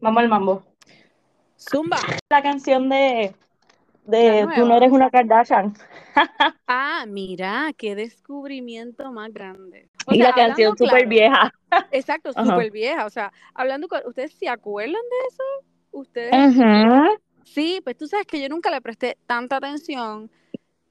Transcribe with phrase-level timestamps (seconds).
[0.00, 0.62] Vamos al mambo.
[1.58, 1.98] Zumba.
[2.30, 3.34] La canción de,
[4.04, 5.74] de Tú no eres una Kardashian.
[6.72, 9.88] Ah, mira, qué descubrimiento más grande.
[10.06, 11.54] O y sea, la canción súper claro, vieja.
[11.90, 13.06] Exacto, súper vieja.
[13.06, 14.00] O sea, hablando con.
[14.06, 15.42] ¿Ustedes se acuerdan de eso?
[15.90, 16.54] ¿Ustedes?
[17.44, 20.30] Sí, pues tú sabes que yo nunca le presté tanta atención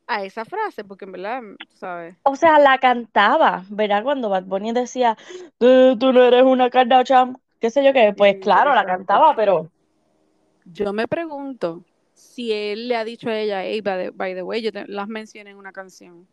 [0.05, 2.18] a esa frase, porque en verdad, tú sabes.
[2.23, 4.04] O sea, la cantaba, ¿verdad?
[4.04, 5.18] Cuando Bad Bunny decía,
[5.62, 9.70] "Eh, tú no eres una Kardashian, qué sé yo qué, pues claro, la cantaba, pero
[10.66, 14.44] Yo me pregunto si él le ha dicho a ella, hey, by the, by the
[14.44, 16.27] way, yo te- las mencioné en una canción.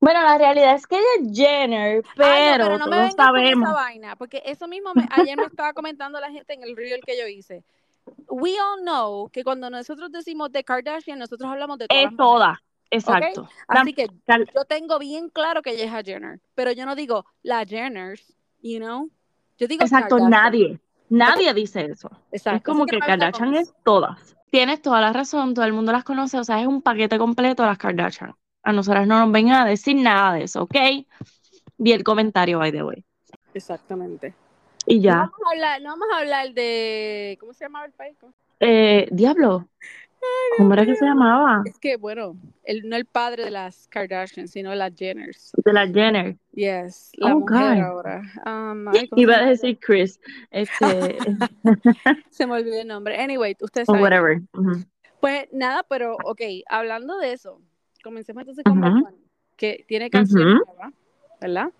[0.00, 3.06] bueno, la realidad es que ella es Jenner, Ay, no, pero pero no me con
[3.06, 6.76] esa sabemos, vaina, porque eso mismo me- ayer me estaba comentando la gente en el
[6.76, 7.64] reel que yo hice.
[8.28, 12.62] We all know que cuando nosotros decimos de Kardashian, nosotros hablamos de todas es toda,
[12.90, 13.48] exacto.
[13.68, 14.08] Así que
[14.54, 18.36] yo tengo bien claro que ella es a Jenner, pero yo no digo la Jenners,
[18.62, 19.10] you know?
[19.58, 20.30] Yo digo Exacto, Kardashian.
[20.30, 22.10] nadie, nadie dice eso.
[22.30, 22.72] Es Exacto.
[22.72, 24.36] Así como que no Kardashian es todas.
[24.50, 27.64] Tienes toda la razón, todo el mundo las conoce, o sea, es un paquete completo
[27.64, 28.34] las Kardashian.
[28.62, 30.76] A nosotras no nos vengan a decir nada de eso, ¿ok?
[31.78, 33.04] Vi el comentario, by the way.
[33.54, 34.34] Exactamente.
[34.86, 35.16] Y No ya.
[35.16, 38.16] vamos a hablar, no vamos a hablar de ¿cómo se llamaba el país?
[38.60, 39.68] Eh, diablo,
[40.26, 41.62] Ay, ¿cómo era que se llamaba?
[41.66, 45.52] Es que bueno, el, no el padre de las Kardashians, sino las Jenners.
[45.64, 46.36] De la Jenner.
[46.52, 47.82] Yes, la Oh, mujer God.
[47.82, 48.22] ahora.
[48.46, 51.18] Um, ay, ¿cómo se Iba a decir Chris, este,
[52.30, 53.16] Se me olvidó el nombre.
[53.20, 54.02] Anyway, ustedes o saben.
[54.02, 54.40] whatever.
[54.54, 54.84] Ujú,
[55.20, 57.60] Pues nada, pero ok, hablando de eso,
[58.02, 59.24] comencemos entonces con Bad ujú, Bunny,
[59.56, 60.92] que tiene canciones ujú, nuevas,
[61.40, 61.70] ¿verdad?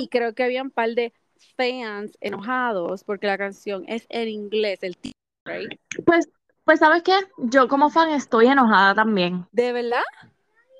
[0.00, 1.12] Y creo que había un par de
[1.56, 5.12] fans enojados porque la canción es en inglés, el título,
[5.44, 5.78] right?
[6.04, 6.28] Pues,
[6.64, 7.12] pues, ¿sabes qué?
[7.38, 9.46] Yo como fan estoy enojada también.
[9.52, 10.02] ¿De verdad?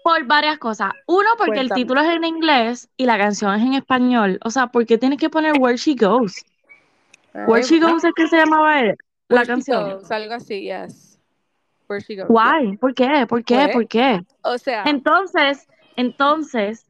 [0.04, 0.92] Por varias cosas.
[1.06, 4.38] Uno, porque el título es en inglés y la canción es en español.
[4.44, 6.44] O sea, ¿por qué tienes que poner Where She Goes?
[7.46, 7.78] Where She.
[7.80, 8.96] Goes es que se llamaba el-
[9.28, 9.90] la Where she canción.
[9.98, 11.18] goes, algo así, yes.
[11.88, 12.28] Where she goes.
[12.28, 12.76] Why?
[12.78, 13.26] ¿Por qué?
[13.28, 13.56] ¿Por qué?
[13.56, 14.20] Pues, ¿Por qué?
[14.42, 15.66] o sea, Entonces,
[15.96, 16.86] entonces,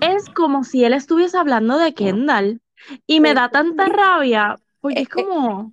[0.00, 2.60] es como si él estuviese hablando de Kendall
[3.06, 5.72] y me da tanta rabia porque es como,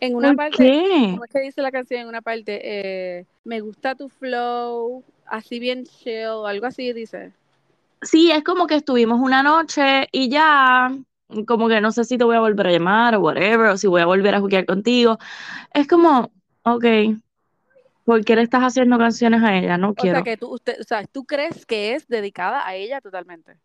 [0.00, 1.08] en una ¿por parte, qué?
[1.12, 2.60] ¿cómo es que dice la canción en una parte?
[2.62, 7.32] Eh, me gusta tu flow, así bien chill, o algo así dice.
[8.02, 10.94] Sí, es como que estuvimos una noche y ya,
[11.46, 13.86] como que no sé si te voy a volver a llamar o whatever, o si
[13.86, 15.18] voy a volver a jugar contigo.
[15.72, 16.30] Es como,
[16.62, 16.84] ok,
[18.04, 19.78] ¿por qué le estás haciendo canciones a ella?
[19.78, 20.24] No O sea quiero.
[20.24, 23.56] que tú, usted, o sea, tú crees que es dedicada a ella totalmente.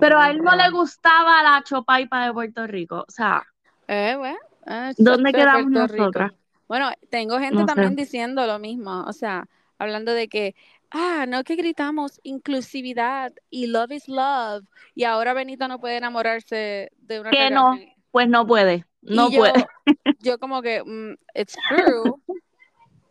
[0.00, 3.04] Pero a él no le gustaba la chopaipa de Puerto Rico.
[3.06, 3.44] O sea,
[3.88, 6.32] Eh, bueno, eh, ¿dónde quedamos nosotras?
[6.68, 7.66] Bueno, tengo gente No sé.
[7.66, 9.46] también diciendo lo mismo, o sea,
[9.78, 10.54] hablando de que,
[10.90, 14.64] ah, no que gritamos inclusividad y love is love,
[14.94, 17.78] y ahora Benito no puede enamorarse de una Que no,
[18.10, 19.66] pues no puede, no Y puede.
[20.20, 22.14] yo como que, mm, it's true,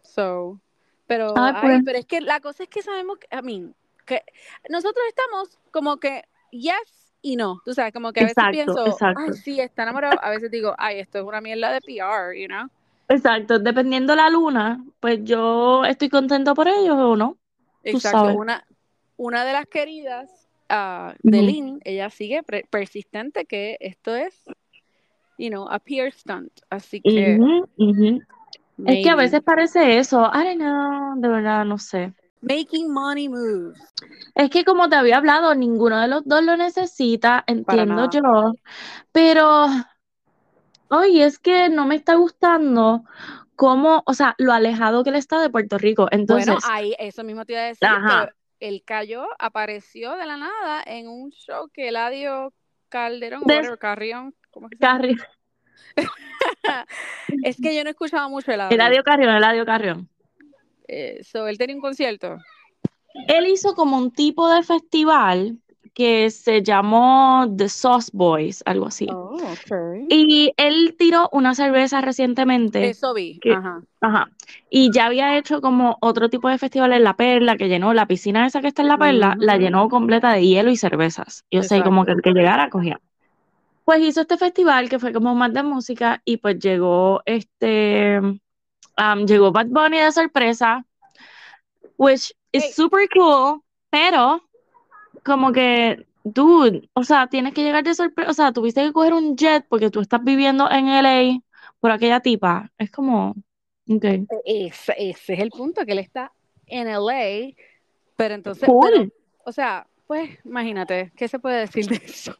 [0.01, 0.59] so,
[1.05, 1.81] pero, Ay, ay, pues.
[1.85, 4.23] pero es que la cosa es que sabemos, que, I mean, que
[4.69, 8.89] nosotros estamos como que, yes y no, tú sabes, como que a veces Exacto, pienso,
[8.89, 9.21] exacto.
[9.21, 12.47] ay, sí, está enamorado, a veces digo, ay, esto es una mierda de PR, you
[12.47, 12.67] know?
[13.07, 17.37] Exacto, dependiendo la luna, pues yo estoy contento por ellos o no,
[17.83, 18.65] Exacto, una,
[19.17, 20.29] una de las queridas
[20.69, 21.45] ah, de Ujú.
[21.47, 24.33] Lynn, ella sigue pre- persistente que esto es,
[25.37, 26.51] you know, a peer stunt.
[26.69, 27.37] Así que.
[28.85, 32.13] Es que a veces parece eso, I don't know, de verdad no sé.
[32.43, 33.79] Making money moves.
[34.35, 38.53] Es que como te había hablado, ninguno de los dos lo necesita, entiendo yo,
[39.11, 39.67] pero
[40.89, 43.03] oye, es que no me está gustando
[43.55, 46.03] cómo, o sea, lo alejado que él está de Puerto Rico.
[46.03, 50.37] Bueno, Entonces, ahí, eso mismo te iba a decir, ajá, él cayó, apareció de la
[50.37, 52.53] nada en un show que Eladio
[52.89, 54.99] Calderón, de Carrión, ¿cómo es que se llama?
[54.99, 55.27] Carri-
[57.43, 58.73] Es que yo no he escuchado mucho Eladio.
[58.75, 60.09] Eladio Carrión, Eladio Carrión.
[60.87, 62.37] Eh, so, él tenía un concierto.
[63.27, 65.57] Él hizo como un tipo de festival
[65.93, 69.07] que se llamó The Sauce Boys, algo así.
[69.09, 69.71] Oh, ok.
[70.09, 73.81] Y él tiró una cerveza recientemente Eso vi, que, ajá.
[74.01, 74.29] ajá,
[74.69, 78.07] y ya había hecho como otro tipo de festival en La Perla, que llenó la
[78.07, 81.45] piscina esa que está en La Perla, la Ujú, llenó completa de hielo y cervezas.
[81.49, 82.99] Y o sea, y como que el que llegara cogía.
[83.85, 88.19] Pues hizo este festival que fue como más de música y pues llegó este,
[88.97, 90.85] um, llegó Bad Bunny de sorpresa,
[91.97, 94.41] which is Hey, super cool, pero
[95.23, 99.13] como que, dude, o sea, tienes que llegar de sorpresa, o sea, tuviste que coger
[99.13, 101.39] un jet porque tú estás viviendo en LA
[101.79, 102.71] por aquella tipa.
[102.77, 103.35] Es como,
[103.89, 104.05] ok,
[104.45, 106.31] ese, ese es el punto, que él está
[106.67, 107.53] en LA,
[108.15, 109.13] pero entonces, pero, cool.
[109.45, 112.37] o sea, pues imagínate, ¿qué se puede decir de eso?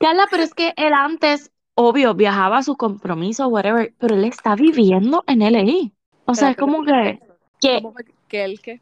[0.00, 4.54] Carla, pero es que él antes, obvio, viajaba a sus compromisos, whatever, pero él está
[4.56, 5.92] viviendo en LA.
[6.26, 7.22] O sea, es como que,
[7.60, 8.80] que, ¿Cómo fue que él qué?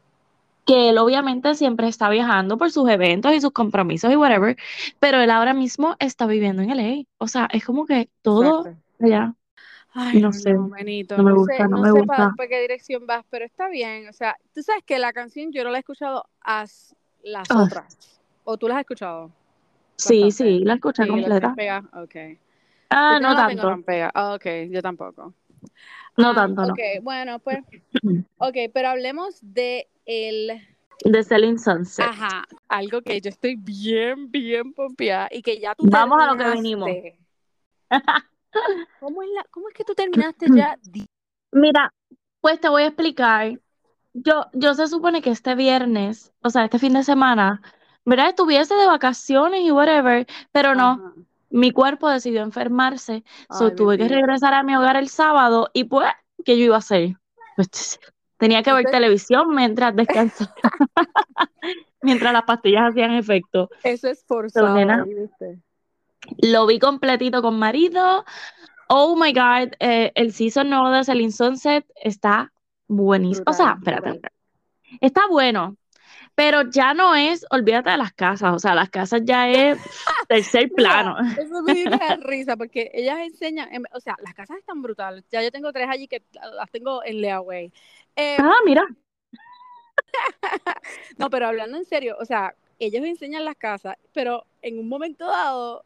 [0.65, 4.57] que él obviamente siempre está viajando por sus eventos y sus compromisos y whatever,
[4.99, 7.03] pero él ahora mismo está viviendo en LA.
[7.17, 8.77] O sea, es como que todo Exacto.
[8.99, 9.35] allá.
[9.93, 12.35] Ay, No no, sé, no, Benito, no me no gusta, sé, no me sé gusta.
[12.35, 14.07] para qué dirección vas, pero está bien.
[14.09, 16.65] O sea, tú sabes que la canción yo no la he escuchado a
[17.23, 18.21] las Ah, otras.
[18.43, 19.31] ¿O tú las has escuchado?
[19.97, 21.55] sí, sí, la escuché Sí, la completa.
[21.55, 21.89] pegada.
[22.03, 22.15] Ok.
[22.89, 23.91] Ah, no no la tengo tanto.
[24.13, 25.33] Ah, ok, yo tampoco.
[26.17, 26.73] no Am, tanto, no.
[26.73, 27.59] ok, bueno, pues,
[28.37, 30.51] ok, pero hablemos de el,
[31.03, 32.05] The Selling Sunset.
[32.05, 36.37] ajá, algo que yo estoy bien, bien pompeada y que ya tú Vamos a lo
[36.37, 36.89] que venimos.
[38.99, 40.77] ¿Cómo es, la, ¿Cómo es que tú terminaste ya?
[41.51, 41.93] Mira,
[42.41, 43.59] pues te voy a explicar.
[44.13, 47.61] Yo, yo se supone que este viernes, o sea, este fin de semana,
[48.03, 48.29] ¿verdad?
[48.29, 51.13] Estuviese de vacaciones y whatever, pero no.
[51.49, 55.85] Mi cuerpo decidió enfermarse, so Ay, tuve que regresar a mi hogar el sábado y
[55.85, 56.09] pues,
[56.45, 57.15] ¿qué yo iba a hacer?
[57.55, 57.99] Pues,
[58.37, 60.53] tenía que ver televisión mientras descansaba,
[62.01, 63.69] mientras las pastillas hacían efecto.
[63.83, 64.75] Eso es So, forzado,
[66.41, 68.25] lo vi completito con marido.
[68.89, 72.51] Oh my God, eh, el season nuevo de Selling Sunset está
[72.87, 73.45] buenísimo.
[73.47, 74.35] O sea, espérate, espérate.
[75.01, 75.75] Está bueno,
[76.37, 79.79] pero ya no es, olvídate de las casas, o sea, las casas ya es
[80.29, 81.17] tercer Mira, plano.
[81.35, 85.23] eso me dio una risa porque ellas enseñan, em, o sea, las casas están brutales.
[85.31, 86.21] Ya yo tengo tres allí que
[86.53, 87.73] las tengo en layaway.
[88.15, 88.85] Eh, Ah, mira,
[91.17, 95.25] no, pero hablando en serio, o sea, ellos enseñan las casas, pero en un momento
[95.25, 95.83] dado,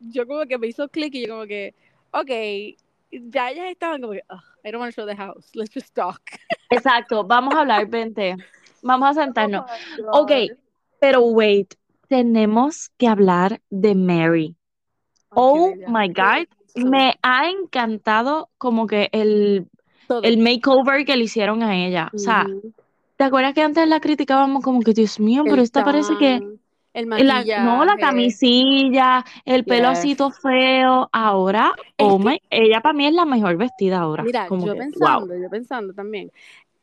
[0.00, 1.74] yo como que me hizo clic y yo como que,
[2.12, 2.30] ok,
[3.30, 5.94] ya ellas estaban como que, "Ugh, I don't want to show the house, let's just
[5.94, 6.22] talk.
[6.70, 8.36] exacto, vamos a hablar, vente,
[8.82, 9.64] vamos a sentarnos.
[10.12, 10.32] Ok,
[11.00, 11.74] pero wait,
[12.08, 14.56] tenemos que hablar de Mary.
[15.30, 19.68] Oh my God, me ha encantado como que el,
[20.08, 20.22] Todo.
[20.22, 22.10] el makeover que le hicieron a ella.
[22.14, 22.46] O sea.
[23.16, 26.40] ¿te acuerdas que antes la criticábamos como que, Dios mío, pero esta parece que
[26.94, 30.16] el La, no, la camisilla, el pelo Yes.
[30.42, 31.08] feo.
[31.12, 34.22] Ahora, oh my, ella para mí es la mejor vestida ahora.
[34.22, 34.88] mira, Como yo que, wow.
[34.90, 36.32] pensando, yo pensando también,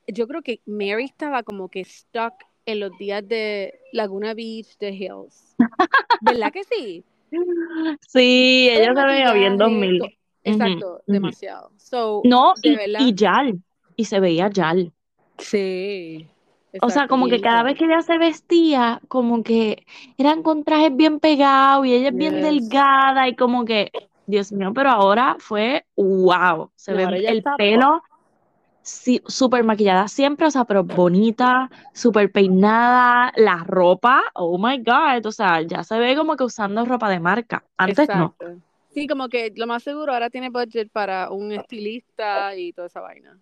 [0.08, 2.34] yo creo que Mary estaba como que stuck
[2.66, 5.56] en los días de Laguna Beach, de Hills.
[6.20, 7.06] ¿Verdad que sí?
[8.08, 10.00] Sí, El ella se veía bien maquillaje, 2000.
[10.00, 10.06] to-
[10.46, 11.72] Ujú, exacto, demasiado.
[11.78, 13.62] So, No, de y, verdad, y Yal,
[13.96, 14.94] y se veía Yal.
[15.38, 16.28] sí,
[16.80, 19.86] O sea, como que cada vez que ella se vestía, como que
[20.18, 23.92] eran con trajes bien pegados y ella es bien delgada y como que,
[24.28, 26.72] Dios mío, pero ahora fue wow.
[26.76, 28.04] Se No, ve el pelo
[28.88, 35.26] sí, súper maquillada siempre, o sea, pero bonita, súper peinada, la ropa, oh my God,
[35.26, 37.64] o sea, ya se ve como que usando ropa de marca.
[37.78, 38.36] Antes no.
[38.90, 43.02] Sí, como que lo más seguro ahora tiene budget para un estilista y toda esa
[43.02, 43.38] vaina.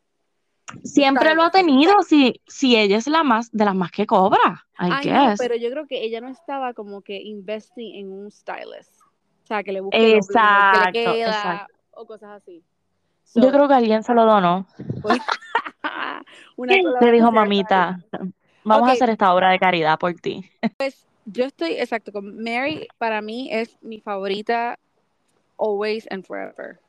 [0.83, 4.65] Siempre lo ha tenido, si, si ella es la más, de las más que cobra,
[4.79, 5.39] I Ay, no, guess.
[5.39, 8.99] pero yo creo que ella no estaba como que investing en un stylist.
[9.43, 11.73] O sea, que le busque lo, lo mejor que le Exacto, queda exacto.
[11.91, 12.63] o cosas así.
[13.33, 14.65] Yo creo que alguien se lo donó.
[15.01, 15.19] pues,
[16.55, 17.99] una Le dijo, mamita,
[18.63, 20.49] vamos a hacer esta obra de caridad por ti.
[21.25, 24.77] yo estoy, exacto, con Mary, para mí es mi favorita
[25.57, 26.79] always and forever.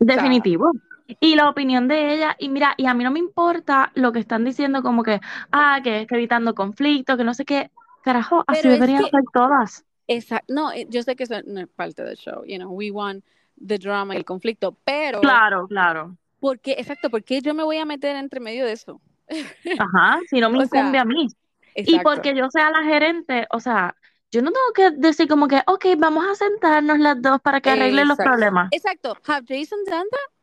[0.00, 0.72] O sea, Definitivo.
[1.20, 4.20] Y la opinión de ella, y mira, y a mí no me importa lo que
[4.20, 5.20] están diciendo como que,
[5.52, 7.70] ah, que está evitando conflictos, que no sé qué.
[8.02, 9.84] Carajo, así deberían ser todas.
[10.06, 12.90] exacto, no, eh, yo sé que eso no es parte del show, you know, we
[12.90, 13.24] want
[13.66, 16.16] the drama y el conflicto, pero, Claro, claro.
[16.40, 19.00] ¿por qué, exacto, por qué yo me voy a meter entre medio de eso?
[19.78, 21.28] Ajá, si no me O incumbe sea, a mí.
[21.76, 23.96] Y porque yo sea la gerente, o sea,
[24.30, 27.70] yo no tengo que decir como que, ok, vamos a sentarnos las dos para que
[27.70, 28.68] arreglen los problemas.
[28.72, 29.16] Exacto.
[29.26, 30.34] Have Jason done that?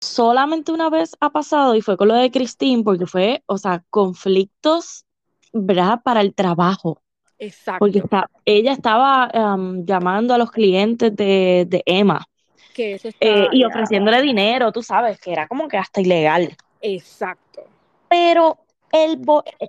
[0.00, 3.84] Solamente una vez ha pasado y fue con lo de Christine, porque fue, o sea,
[3.90, 5.04] conflictos,
[5.52, 6.00] ¿verdad?
[6.02, 7.02] Para el trabajo.
[7.36, 7.86] Porque Exacto.
[7.86, 12.26] está, ella estaba um, llamando a los clientes de, de Emma
[12.74, 16.56] Que eso eh, y ofreciéndole dinero, tú sabes, que era como que hasta ilegal.
[16.80, 17.64] Exacto.
[18.08, 18.58] Pero
[18.92, 19.68] el bo- eh,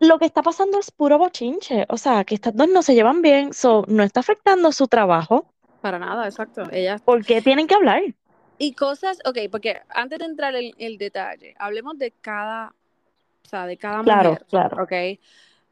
[0.00, 3.22] lo que está pasando es puro bochinche, o sea, que estas dos no se llevan
[3.22, 5.46] bien, so, no está afectando su trabajo.
[5.80, 6.62] Para nada, exacto.
[6.72, 6.98] Ella.
[7.04, 8.02] ¿Por qué tienen que hablar?
[8.58, 12.68] Y cosas, ok, porque antes de entrar en el detalle, hablemos de cada,
[13.44, 14.82] o sea, de cada Claro, mujer, claro.
[14.82, 14.92] ok.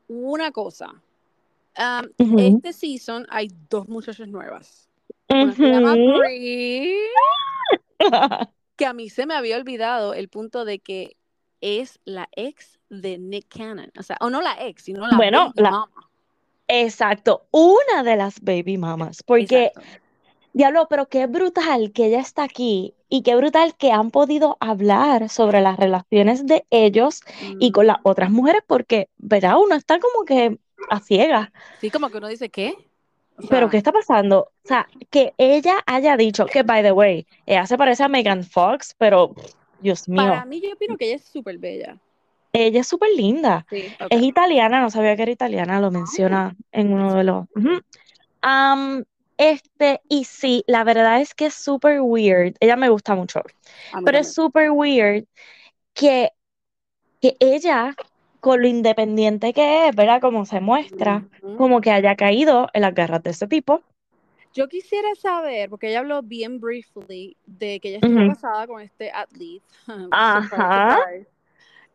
[0.09, 0.91] Una cosa.
[1.79, 2.39] um, Ujú.
[2.59, 4.89] Este season hay dos muchachas nuevas.
[5.39, 6.13] Una se llama Ujú.
[6.15, 6.97] Brie,
[8.77, 11.17] que a mí se me había olvidado el punto de que
[11.61, 13.91] es la ex de Nick Cannon.
[13.99, 16.11] O sea, o no la ex, sino la Bueno, baby la- mama.
[16.69, 20.01] Exacto, una de las baby mamas, porque Exacto.
[20.55, 25.29] Diablo, pero qué brutal que ella está aquí y qué brutal que han podido hablar
[25.31, 27.23] sobre las relaciones de ellos
[27.59, 29.59] y con Mm, las otras mujeres, porque, ¿verdad?
[29.59, 30.59] Uno está como que
[30.91, 31.51] a ciegas.
[31.77, 32.75] Sí, como que uno dice, ¿qué?
[33.39, 34.53] O Pero, ¿qué está pasando?
[34.65, 38.45] O sea, que ella haya dicho que, by the way, ella se parece a Megan
[38.45, 39.35] Fox, pero,
[39.81, 41.99] Dios para mío, mí yo opino que ella es súper bella.
[42.53, 43.67] ella es súper linda.
[43.71, 43.87] Sí.
[44.11, 47.47] Es italiana, no sabía que era italiana, lo Ah, menciona en uno de los...
[49.39, 52.55] Este, y sí, la verdad es que es súper weird.
[52.61, 53.41] Ella me gusta mucho,
[54.05, 55.25] pero es súper weird
[55.95, 56.31] que,
[57.21, 57.95] que ella,
[58.43, 60.21] con lo independiente que es, ¿verdad?
[60.21, 61.25] Como se muestra,
[61.57, 63.83] como que haya caído en las garras de ese tipo.
[64.53, 69.11] Yo quisiera saber, porque ella habló bien briefly de que ella estuvo casada con este
[69.13, 69.63] athlete.
[69.87, 70.99] surprise, Ajá.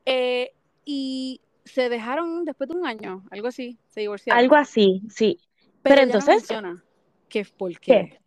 [0.05, 0.51] Eh,
[0.85, 4.41] y se dejaron después de un año, algo así, se divorciaron.
[4.41, 5.37] algo así, sí.
[5.83, 6.83] Pero, Pero ella no entonces, menciona
[7.29, 8.19] que es por ¿qué?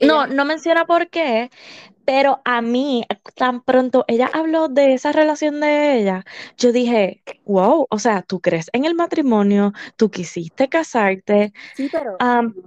[0.00, 1.50] no- no menciona por qué,
[2.04, 3.04] pero a mí,
[3.36, 6.24] tan pronto ella habló de esa relación de ella,
[6.56, 12.22] yo dije, wow, o sea, tú crees en el matrimonio, tú quisiste casarte, Sí, pero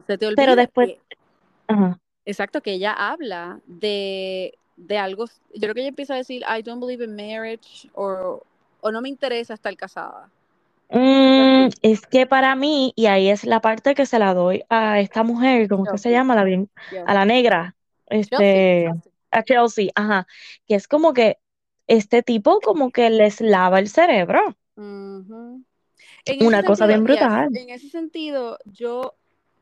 [0.08, 1.00] se te pero olvida después, que,
[1.68, 6.44] ajá, exacto, que ella habla de, de algo, yo creo que ella empieza a decir,
[6.44, 8.42] I don't believe in marriage, o,
[8.82, 10.30] o no me interesa estar casada.
[10.90, 15.00] mm, es que para mí, y ahí es la parte que se la doy a
[15.00, 16.36] esta mujer, ¿cómo que se llama?
[16.36, 16.70] La bien,
[17.06, 17.76] a la negra,
[18.08, 18.92] este.
[19.36, 20.28] A Chelsea, ajá,
[20.68, 21.38] que es como que
[21.88, 24.56] este tipo como que les lava el cerebro,
[26.42, 27.50] una cosa sentido, bien yes, brutal.
[27.56, 29.14] en ese sentido, yo,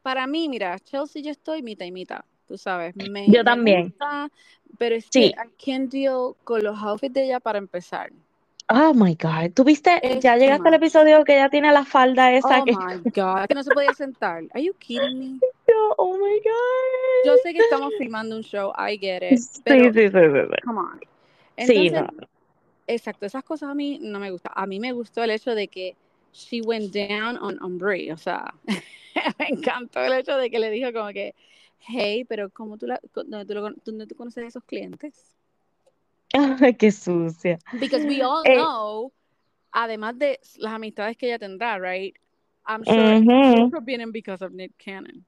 [0.01, 3.89] para mí, mira, Chelsea yo estoy mitad y mitad, tú sabes, me, Yo me también,
[3.89, 4.29] gusta,
[4.77, 5.33] pero es sí.
[5.33, 8.11] que I can't deal con los outfits de ella para empezar.
[8.69, 9.51] Oh my God.
[9.53, 9.99] ¿Tú viste?
[10.01, 12.97] Es Ya too llegaste al episodio que ella tiene la falda esa Oh que my
[13.13, 14.43] God, que no se podía sentar.
[14.53, 15.39] Are you kidding me?
[15.73, 16.39] Yo, oh my
[17.21, 17.39] Yo God.
[17.39, 20.57] sé que estamos filmando un show, I get it, Sí, pero sí, sí, sí, sí.
[20.63, 20.99] come on.
[21.57, 22.07] Sí, Entonces, no.
[22.87, 24.53] exacto, esas cosas a mí no me gustan.
[24.55, 25.97] A mí me gustó el hecho de que
[26.33, 28.53] she went down on, on Brie, o sea,
[29.39, 31.35] me encantó el hecho de que le dijo como que,
[31.79, 35.35] hey, pero ¿cómo tú, la, dónde tú, lo- dónde tú conoces a esos clientes?
[36.79, 37.59] Qué sucia.
[37.77, 39.11] Because we all Eh, know,
[39.73, 42.15] además de las amistades que ella tendrá, right?
[42.65, 43.53] I'm sure ujú.
[43.55, 45.25] muchos vienen because of Nick Cannon.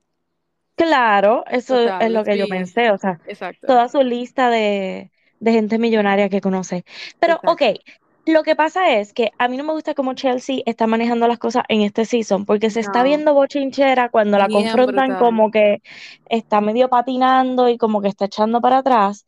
[0.76, 4.50] Claro, O eso sea, es lo que yo pensé, o sea, exacto, toda su lista
[4.50, 6.84] de, de gente millonaria que conoce.
[7.20, 7.82] Pero, ok, exacto.
[8.26, 11.40] lo que pasa es que a mí no me gusta cómo Chelsea está manejando las
[11.40, 15.16] cosas en este season, porque se está viendo bochinchera cuando la bien confrontan brutal.
[15.16, 15.82] como que
[16.26, 19.26] está medio patinando y como que está echando para atrás.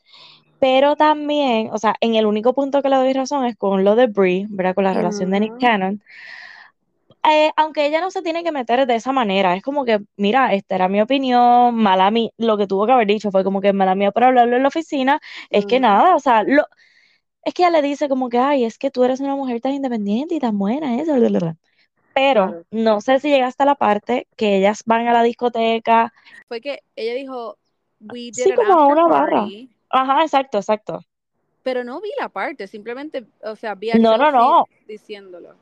[0.60, 3.96] Pero también, o sea, en el único punto que le doy razón es con lo
[3.96, 4.75] de Brie, ¿verdad?
[4.75, 5.56] Con la relación de Nick.
[5.60, 6.01] Cannon.
[7.24, 10.53] Eh, aunque ella no se tiene que meter de esa manera, es como que, mira,
[10.53, 13.74] esta era mi opinión, mala mía, lo que tuvo que haber dicho fue como que
[13.74, 15.19] mala mía por hablarlo en la oficina,
[15.50, 15.81] es que Ujú.
[15.81, 16.65] nada, o sea, lo,
[17.43, 19.74] es que ella le dice como que, ay, es que tú eres una mujer tan
[19.74, 21.13] independiente y tan buena, eso.
[22.13, 26.13] Pero no sé si llega hasta la parte que ellas van a la discoteca,
[26.47, 27.57] Fue que ella dijo,
[28.01, 29.47] we did sí, como a una barra.
[29.89, 31.00] Ajá, exacto, exacto.
[31.63, 35.55] pero no vi la parte, simplemente, o sea, vi a No, no, no, diciéndolo.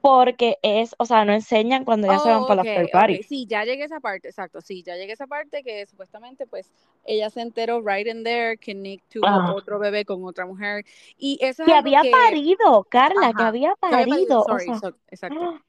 [0.00, 3.22] Porque es, o sea, no enseñan cuando ya se van para la after party.
[3.22, 6.46] sí, ya llegué a esa parte, exacto, sí, ya llegué a esa parte que supuestamente,
[6.46, 6.70] pues,
[7.04, 10.84] ella se enteró right in there que Nick tuvo otro bebé con otra mujer,
[11.18, 14.44] y eso es que había que, parido, Carla, que había que había pedido, parido, o
[14.44, 15.38] sorry, sea, so- exacto.
[15.42, 15.62] ¡ah!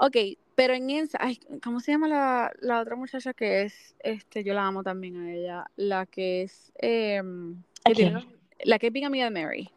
[0.00, 0.16] Ok,
[0.54, 4.54] pero en esa, ay, ¿cómo se llama la, la otra muchacha que es, este, yo
[4.54, 8.24] la amo también a ella, la que es, em, ¿a que tiene,
[8.62, 9.70] la que es bien amiga de Mary,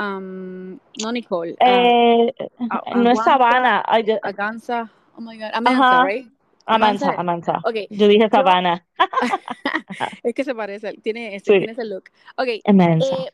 [0.00, 2.32] um, no Nicole, ah, Eh,
[2.96, 3.18] no es
[4.06, 6.26] yo- Aganza, oh my god, Amanza, right?
[6.66, 7.60] Amanza, Amanza, Amanza.
[7.64, 8.86] ok, Yo dije Sabana,
[10.22, 12.04] es que se parece, tiene ese, sí, tiene ese look.
[12.36, 13.14] Ok, Amanza.
[13.14, 13.30] eh,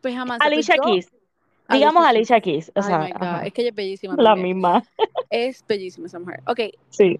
[0.00, 1.12] pues Amanza, pues Alicia yo, Keys,
[1.70, 3.06] digamos Alicia Keys, o sea,
[3.44, 4.84] es que ella es bellísima la también, misma,
[5.30, 6.42] es bellísima esa mujer.
[6.46, 7.16] Ok, sí.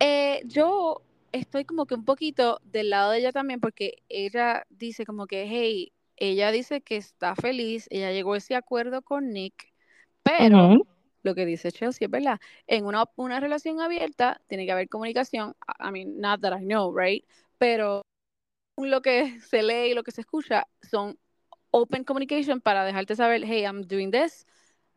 [0.00, 5.06] Eh, yo estoy como que un poquito del lado de ella también porque ella dice
[5.06, 9.72] como que, hey, ella dice que está feliz, ella llegó a ese acuerdo con Nick,
[10.22, 10.84] pero
[11.24, 12.38] lo que dice Chelsea es verdad,
[12.68, 16.96] en una, una relación abierta tiene que haber comunicación, I mean, not that I know,
[16.96, 17.24] right?
[17.58, 18.02] Pero
[18.76, 21.18] lo que se lee y lo que se escucha son
[21.72, 24.46] open communication para dejarte saber, hey, I'm doing this,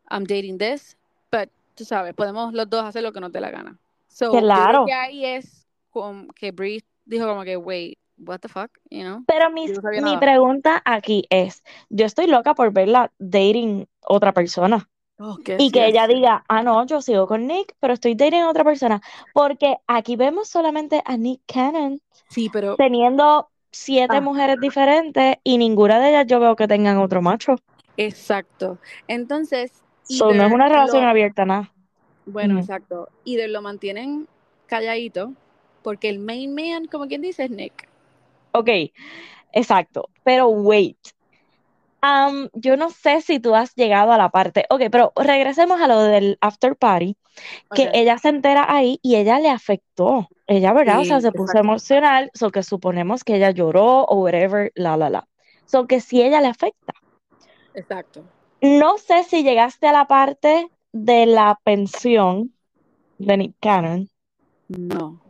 [0.08, 0.96] I'm dating this,
[1.32, 3.80] but tú sabes, podemos los dos hacer lo que nos dé la gana.
[4.06, 8.70] So, Claro, que ahí es con, que Brie dijo como que, wait, what the fuck,
[8.90, 9.22] you know?
[9.26, 10.20] pero mis, no mi nada.
[10.20, 14.88] pregunta aquí es, yo estoy loca por verla dating otra persona.
[15.18, 18.50] Oh, y que ella diga, ah, no, yo sigo con Nick, pero estoy dating a
[18.50, 19.00] otra persona.
[19.32, 24.20] Porque aquí vemos solamente a Nick Cannon Sí, pero teniendo siete Ah.
[24.20, 27.56] mujeres diferentes y ninguna de ellas yo veo que tengan otro macho.
[27.96, 28.78] exacto.
[29.08, 31.72] Entonces, So, no es una relación lo- abierta, nada.
[32.26, 32.60] bueno, Ujú.
[32.60, 33.08] exacto.
[33.24, 34.28] Y de lo mantienen
[34.66, 35.32] calladito,
[35.82, 37.85] porque el main man, como quien dice, es Nick.
[38.56, 38.70] Ok,
[39.52, 40.08] exacto.
[40.24, 40.96] Pero wait.
[42.00, 44.64] Am, yo no sé si tú has llegado a la parte.
[44.70, 47.16] Ok, pero regresemos a lo del after party,
[47.74, 50.28] que ella se entera ahí y ella le afectó.
[50.46, 51.00] Ella, ¿verdad?
[51.00, 55.10] O sea, se puso emocional, so que suponemos que ella lloró o whatever, la, la,
[55.10, 55.28] la.
[55.66, 56.94] So que sí ella le afecta.
[57.74, 58.24] Exacto.
[58.62, 62.54] No sé si llegaste a la parte de la pensión
[63.18, 64.08] de Nick Cannon.
[64.68, 65.25] No.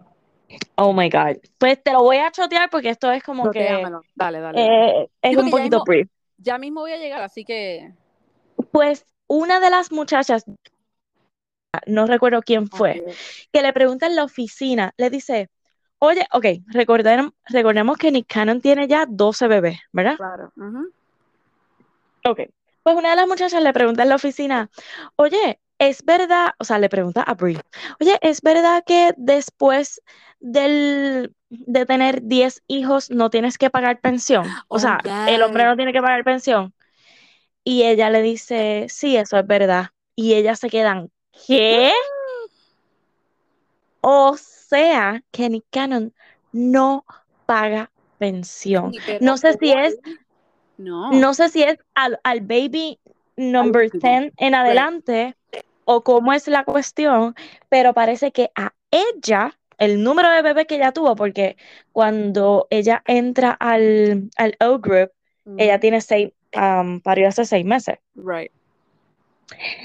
[0.76, 1.36] Oh my God.
[1.58, 3.64] Pues te lo voy a chotear porque esto es como que.
[4.14, 4.40] Dale, dale.
[4.40, 5.00] dale.
[5.02, 6.08] eh, es un ya poquito mismo- brief.
[6.38, 7.92] Ya mismo voy a llegar, así que.
[8.72, 10.44] Pues una de las muchachas,
[11.86, 13.04] no recuerdo quién fue,
[13.52, 15.48] que le pregunta en la oficina, le dice,
[15.98, 20.16] oye, ok, recordemos, recordemos que Nick Cannon tiene ya 12 bebés, ¿verdad?
[20.16, 20.52] Claro.
[20.56, 20.90] ujú.
[22.28, 22.40] Ok.
[22.82, 24.70] Pues una de las muchachas le pregunta en la oficina,
[25.16, 26.52] oye, ¿es verdad?
[26.58, 27.60] O sea, le pregunta a Brie,
[28.00, 30.02] oye, ¿es verdad que después
[30.40, 34.46] del, de tener 10 hijos no tienes que pagar pensión?
[34.68, 36.74] O Oh, sea, el hombre no tiene que pagar pensión.
[37.64, 39.88] Y ella le dice, sí, eso es verdad.
[40.14, 41.10] Y ellas se quedan,
[41.46, 41.92] ¿qué?
[44.00, 46.14] O sea, que Nick Cannon
[46.52, 47.04] no
[47.44, 48.92] paga pensión.
[49.20, 49.98] No sé si es,
[50.78, 51.10] No.
[51.12, 52.98] no sé si es al, al baby
[53.36, 54.00] number último.
[54.02, 55.36] 10 en adelante
[55.86, 57.34] o cómo es la cuestión,
[57.70, 61.56] pero parece que a ella, el número de bebés que ella tuvo, porque
[61.92, 65.12] cuando ella entra al, al O Group,
[65.56, 67.98] ella tiene seis, um, parió hace seis meses.
[68.16, 68.50] Right.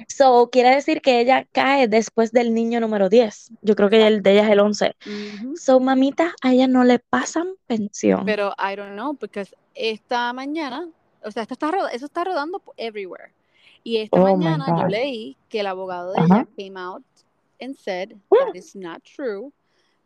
[0.07, 3.51] So, quiere decir que ella cae después del niño número 10.
[3.61, 4.95] Yo creo que el de ella es el 11.
[5.05, 5.55] Ujú.
[5.55, 8.25] So, mamita, a ella no le pasan pensión.
[8.25, 10.89] Pero I don't know, porque esta mañana,
[11.23, 13.33] o sea, esto está eso está rodando everywhere.
[13.83, 17.03] Y esta Oh mañana yo leí que el abogado de ella came out
[17.59, 19.51] and said that is not true.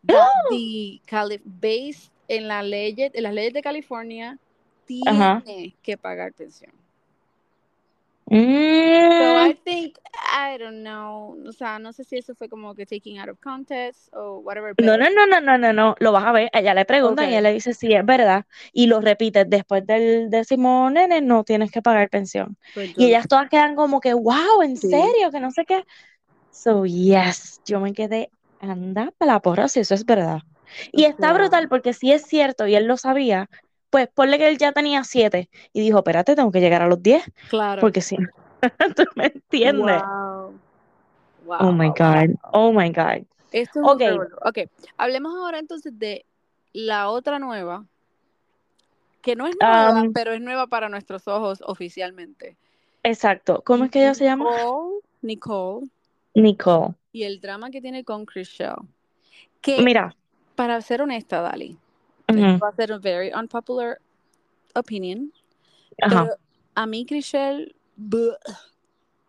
[0.04, 4.38] That the Cali based en la ley, en las leyes de California
[4.86, 6.72] tiene que pagar pensión.
[9.18, 9.96] So Mm, I think,
[10.32, 13.40] I don't know, o sea, no sé si eso fue como que taking out of
[13.40, 14.76] context o whatever.
[14.78, 15.94] no, no, no, no, no, no, no.
[16.00, 16.50] Lo vas a ver.
[16.52, 17.30] Ella le pregunta y Ok.
[17.30, 18.44] ella le dice sí, es verdad.
[18.72, 19.44] Y lo repite.
[19.44, 22.58] Después del décimo nene, no tienes que pagar pensión.
[22.72, 24.88] pues Y ellas todas quedan como que, wow, ¿en Sí.
[24.88, 25.30] serio?
[25.32, 25.82] Que no sé qué.
[26.50, 30.40] So, yes, yo me quedé, anda para la porra si eso es verdad.
[30.92, 33.48] Y está brutal porque si es cierto y él lo sabía,
[33.96, 37.02] pues ponle que él ya tenía siete y dijo, espérate, tengo que llegar a los
[37.02, 37.80] diez Claro.
[37.80, 38.28] porque si no,
[38.94, 40.02] tú me entiendes.
[40.02, 40.60] Wow.
[41.46, 42.50] Wow, Oh my wow, God, wow.
[42.52, 43.24] oh my God.
[43.52, 44.58] Esto es Ok.
[44.98, 46.26] hablemos ahora entonces de
[46.74, 47.86] la otra nueva,
[49.22, 52.58] que no es nueva, Um, pero es nueva para nuestros ojos oficialmente.
[53.02, 53.62] Exacto.
[53.64, 54.44] ¿Cómo es que ella se llama?
[55.22, 55.86] Nicole,
[56.34, 58.76] Nicole y el drama que tiene con Chriselle.
[59.62, 60.14] Que, Mira,
[60.54, 61.78] para ser honesta, Dali,
[62.34, 63.98] va a ser a very unpopular
[64.74, 65.32] opinion,
[66.02, 66.24] ajá.
[66.24, 66.36] pero
[66.74, 68.36] a mí Chriselle, bleh,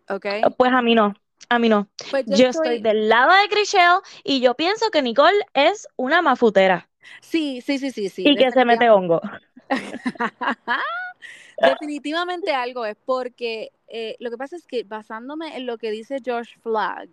[0.10, 0.26] ok,
[0.58, 1.14] Pues a mí no,
[1.50, 1.88] a mí no.
[2.12, 6.90] pues Yo estoy del lado de Chriselle y yo pienso que Nicole es una mafutera
[7.22, 8.24] Sí, sí, sí, sí, sí.
[8.28, 9.22] y que se mete hongo.
[11.60, 16.18] Definitivamente algo es porque eh, lo que pasa es que basándome en lo que dice
[16.24, 17.10] Josh Flagg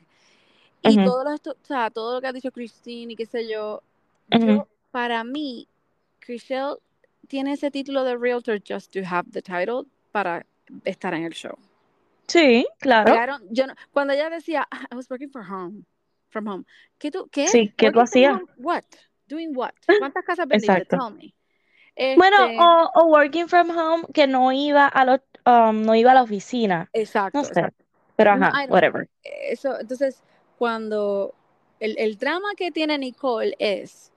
[0.82, 3.48] y todo, lo, esto- o sea, todo lo que ha dicho Christine y qué sé
[3.48, 3.82] yo,
[4.90, 5.66] para mí,
[6.24, 6.76] Chriselle
[7.28, 10.44] tiene ese título de Realtor just to have the title para
[10.84, 11.56] estar en el show.
[12.26, 13.38] Sí, claro.
[13.50, 15.84] Yo no- cuando ella decía, "Ah, I was working for home,
[16.30, 16.64] from home,
[16.98, 17.46] ¿qué tú, qué?
[17.48, 18.40] Sí, ¿qué tú from hacías?
[18.56, 18.84] What?
[19.28, 19.72] Doing what?
[20.12, 20.72] ¿Cuántas casas vendiste?
[20.82, 20.96] Exacto.
[21.08, 21.34] Tell me.
[22.16, 26.10] Bueno, Este, o, o working from home que no iba a lo- um, no iba
[26.10, 26.88] a la oficina.
[26.92, 27.50] exacto, No sé.
[27.52, 27.84] exacto.
[28.16, 29.08] Pero ajá, whatever.
[29.22, 30.22] eso, entonces,
[30.58, 31.34] cuando
[31.80, 34.12] el, el drama que tiene Nicole es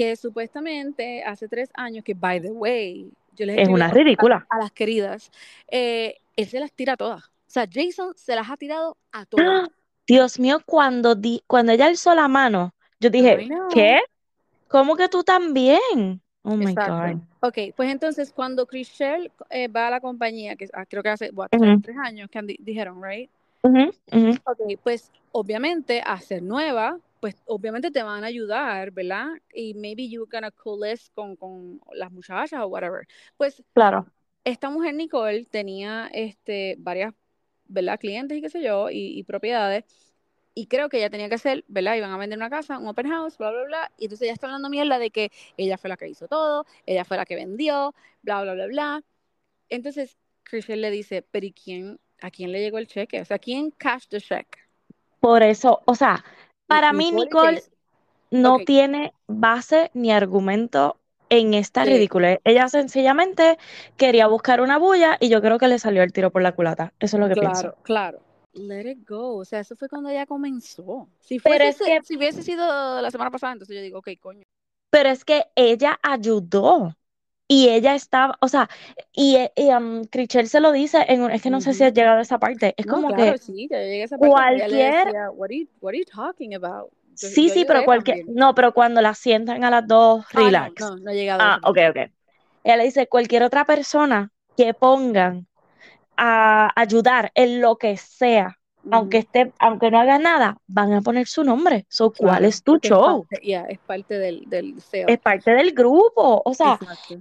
[0.00, 4.46] que supuestamente hace tres años, que by the way, yo les Es una a- ridícula.
[4.48, 5.30] a, las queridas,
[5.70, 7.22] eh, él se las tira todas.
[7.26, 9.68] O sea, Jason se las ha tirado a todas.
[10.06, 13.46] Dios mío, cuando di, cuando ella alzó la mano, yo dije.
[13.74, 14.00] ¿qué?
[14.68, 16.22] ¿Cómo que tú también?
[16.44, 16.92] Oh my Exacto.
[16.92, 17.48] God.
[17.50, 21.28] Ok, pues entonces cuando Chriselle eh, va a la compañía, que ah, creo que hace
[21.34, 21.62] what, Ujú.
[21.62, 23.28] tres, tres años que di- dijeron, right?
[23.62, 29.28] Ujú, ujú, Ok, pues obviamente a ser nueva, pues obviamente te van a ayudar, ¿verdad?
[29.54, 33.06] Y maybe you're gonna coalesce con, con las muchachas o whatever.
[33.36, 34.06] Pues Claro.
[34.44, 37.14] esta mujer Nicole tenía este varias
[37.66, 37.98] ¿verdad?
[38.00, 39.84] Clientes y qué sé yo, y, y propiedades.
[40.54, 41.94] Y creo que ella tenía que hacer, ¿verdad?
[41.96, 43.92] Iban a vender una casa, un open house, bla, bla, bla.
[43.98, 47.04] Y entonces ella está hablando mierda de que ella fue la que hizo todo, ella
[47.04, 49.04] fue la que vendió, bla, bla, bla, bla.
[49.68, 53.20] Entonces, Christian le dice, pero ¿y quién, a quién le llegó el cheque?
[53.20, 54.46] O sea, ¿quién cashed the check?
[55.20, 56.24] Por eso, o sea,
[56.70, 57.62] para mí Nicole
[58.30, 60.96] no tiene base ni argumento
[61.28, 61.90] en esta Sí.
[61.90, 62.40] ridiculez.
[62.44, 63.58] Ella sencillamente
[63.96, 66.92] quería buscar una bulla y yo creo que le salió el tiro por la culata.
[67.00, 67.74] Eso es lo que pienso.
[67.82, 68.20] Claro, claro.
[68.52, 69.36] Let it go.
[69.36, 71.08] O sea, eso fue cuando ella comenzó.
[71.20, 74.42] Si fuese, es que, si hubiese sido la semana pasada, entonces yo digo, ok, coño.
[74.90, 76.96] pero es que ella ayudó
[77.52, 78.68] y ella estaba, o sea,
[79.12, 80.04] y, y um,
[80.46, 82.86] se lo dice, en es que no sé si has llegado a esa parte, es
[82.86, 85.68] No, como claro, que sí, ya llegué a esa parte cualquier, decía, what are you,
[85.80, 86.90] what are you talking about?
[87.20, 88.26] Yo, sí, yo sí, pero cualquier, también.
[88.26, 90.74] no, pero cuando la sientan a las dos, Ah, no, relax.
[90.78, 91.96] no, no he llegado a Ah, ese ok, ok.
[92.64, 95.48] Ella le dice, cualquier otra persona que pongan
[96.16, 98.58] a ayudar en lo que sea,
[98.90, 101.86] aunque esté, aunque no haga nada, van a poner su nombre.
[101.90, 103.26] So, ¿cuál Claro, es tu porque es show?
[103.26, 105.06] parte, ya, es parte del, del sale.
[105.06, 106.42] Es parte del grupo.
[106.44, 107.20] O sea, Exacto.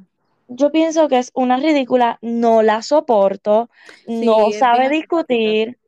[0.50, 3.70] Yo pienso que es una ridícula, no la soporto,
[4.06, 5.80] no Sí, sabe discutir,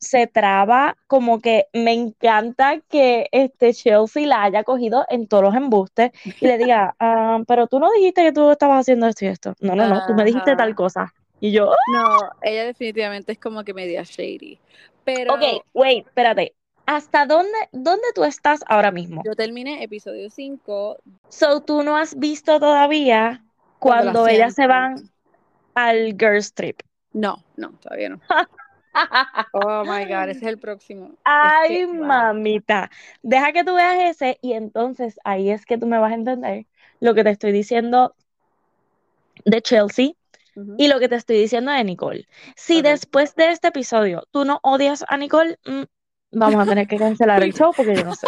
[0.00, 5.54] se traba, como que me encanta que este Chelsea la haya cogido en todos los
[5.54, 9.28] embustes y le diga, "Ah, pero tú no dijiste que tú estabas haciendo esto y
[9.28, 9.54] esto.
[9.60, 11.14] No, no, no, tú me dijiste tal cosa.
[11.40, 11.76] Y yo, "Ah".
[11.86, 14.58] No, ella definitivamente es como que media shady.
[15.26, 16.54] ok, Pero wait, espérate.
[16.86, 19.22] ¿Hasta dónde, dónde tú estás ahora mismo?
[19.24, 23.44] yo terminé episodio 5 So, tú no has visto todavía
[23.84, 25.10] cuando la cuando ellas se van
[25.74, 26.80] al Girls Trip.
[27.12, 28.20] No, no, todavía no.
[29.52, 31.06] Oh my God, ese es el próximo.
[31.06, 32.06] Es que, Ay, wow.
[32.06, 32.90] mamita,
[33.22, 36.66] deja que tú veas ese y entonces ahí es que tú me vas a entender
[37.00, 38.14] lo que te estoy diciendo
[39.44, 40.12] de Chelsea
[40.78, 42.28] y lo que te estoy diciendo de Nicole.
[42.54, 45.82] Si después de este episodio tú no odias a Nicole, mm,
[46.34, 48.26] vamos a tener que cancelar el show porque yo no sé.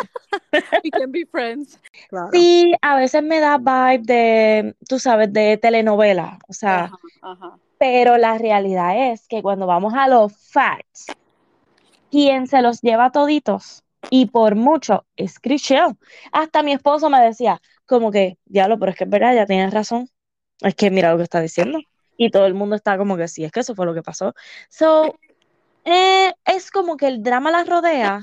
[0.84, 1.78] we can be friends.
[2.08, 2.30] Claro.
[2.32, 7.58] Sí, a veces me da vibe de, tú sabes, de telenovela, o sea, Ajá, ajá.
[7.78, 11.06] pero la realidad es que cuando vamos a los facts,
[12.10, 15.96] quien se los lleva toditos y por mucho es Chrishell.
[16.32, 19.72] Hasta mi esposo me decía, como que, diablo, pero es que es verdad, ya tienes
[19.72, 20.08] razón.
[20.60, 21.78] Es que mira lo que está diciendo.
[22.16, 24.34] Y todo el mundo está como que sí, es que eso fue lo que pasó.
[24.70, 25.18] So,
[25.86, 28.20] eh, es como que el drama la rodea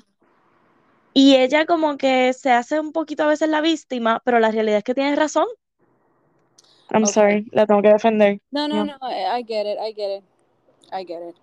[1.13, 4.79] y ella como que se hace un poquito a veces la víctima, pero la realidad
[4.79, 5.45] es que tienes razón.
[6.93, 8.39] I'm sorry, la tengo que defender.
[8.51, 10.23] No, no, no, I I get it, I get it,
[10.91, 11.35] I get it.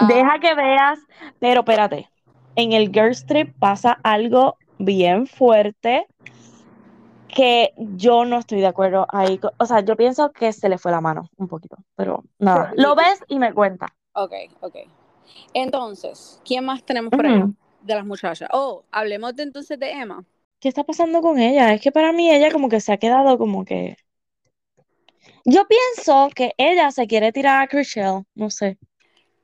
[0.00, 0.98] Deja Ah, que veas,
[1.38, 2.08] pero espérate,
[2.56, 6.06] en el Girls Trip pasa algo bien fuerte
[7.28, 9.40] que yo no estoy de acuerdo ahí.
[9.58, 12.94] O sea, yo pienso que se le fue la mano un poquito, pero nada, lo
[12.94, 13.94] ves y me cuenta.
[14.14, 14.76] ok, ok.
[15.54, 17.42] Entonces, ¿quién más tenemos por ahí
[17.82, 18.48] de las muchachas?
[18.52, 20.24] Oh, hablemos de entonces de Emma.
[20.60, 21.72] ¿Qué está pasando con ella?
[21.74, 23.96] Es que para mí ella como que se ha quedado como que...
[25.44, 28.78] Yo pienso que ella se quiere tirar a Chrishell, no sé.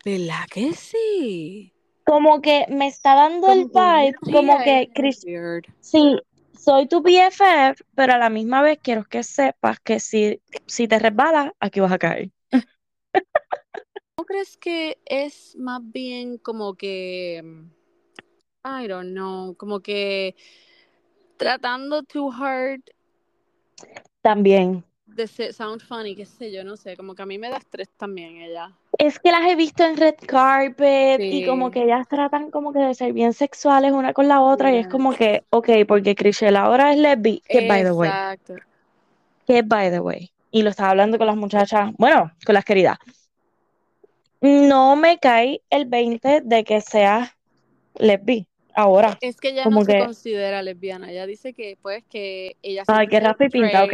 [0.04, 1.72] ¿Verdad que sí?
[2.04, 5.26] Como que me está dando el Como vibe, como que Chris,
[5.80, 6.18] sí,
[6.58, 10.98] soy tu BFF, pero a la misma vez quiero que sepas que si, si te
[10.98, 12.30] resbalas, aquí vas a caer.
[14.28, 17.42] ¿No crees que es más bien como que,
[18.62, 20.36] I don't know, como que
[21.38, 22.82] tratando too hard
[24.20, 24.84] También.
[25.06, 27.56] de ser, sound funny, qué sé yo, no sé, como que a mí me da
[27.56, 28.70] estrés también ella.
[28.98, 32.80] Es que las he visto en red carpet y como que ellas tratan como que
[32.80, 36.56] de ser bien sexuales una con la otra y es como que, ok, porque Chrishell
[36.56, 38.56] ahora es lesbi, que by the way, Exacto.
[39.46, 42.98] que by the way, y lo estaba hablando con las muchachas, bueno, con las queridas,
[44.40, 47.36] no me cae el 20 de que sea
[47.94, 51.10] lesbi ahora, Es que ella no se considera lesbiana.
[51.10, 53.92] Ella dice que, pues, que ella ay, que y pinta, ok.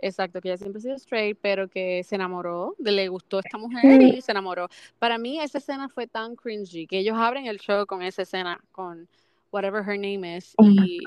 [0.00, 3.84] Exacto, que ella siempre ha sido straight, pero que se enamoró, le gustó esta mujer
[4.00, 4.68] Mm, y se enamoró.
[4.98, 8.60] Para mí, esa escena fue tan cringy que ellos abren el show con esa escena,
[8.70, 9.08] con
[9.50, 11.00] whatever her name is, mm, y.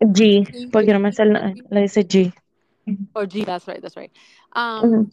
[0.00, 2.32] G, porque no me el- le dice G.
[3.14, 4.12] Or G, that's right, that's right.
[4.54, 5.10] Um,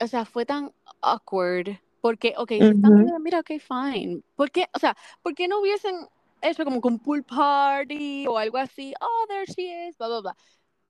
[0.00, 1.78] o sea, fue tan awkward.
[2.00, 2.98] Porque, ok, si están ujú.
[2.98, 4.22] together, mira, ok, fine.
[4.36, 5.96] ¿Por qué, o sea, ¿por qué no hubiesen
[6.40, 8.94] hecho como un pool party o algo así?
[9.00, 10.36] Oh, there she is, bla, bla, bla.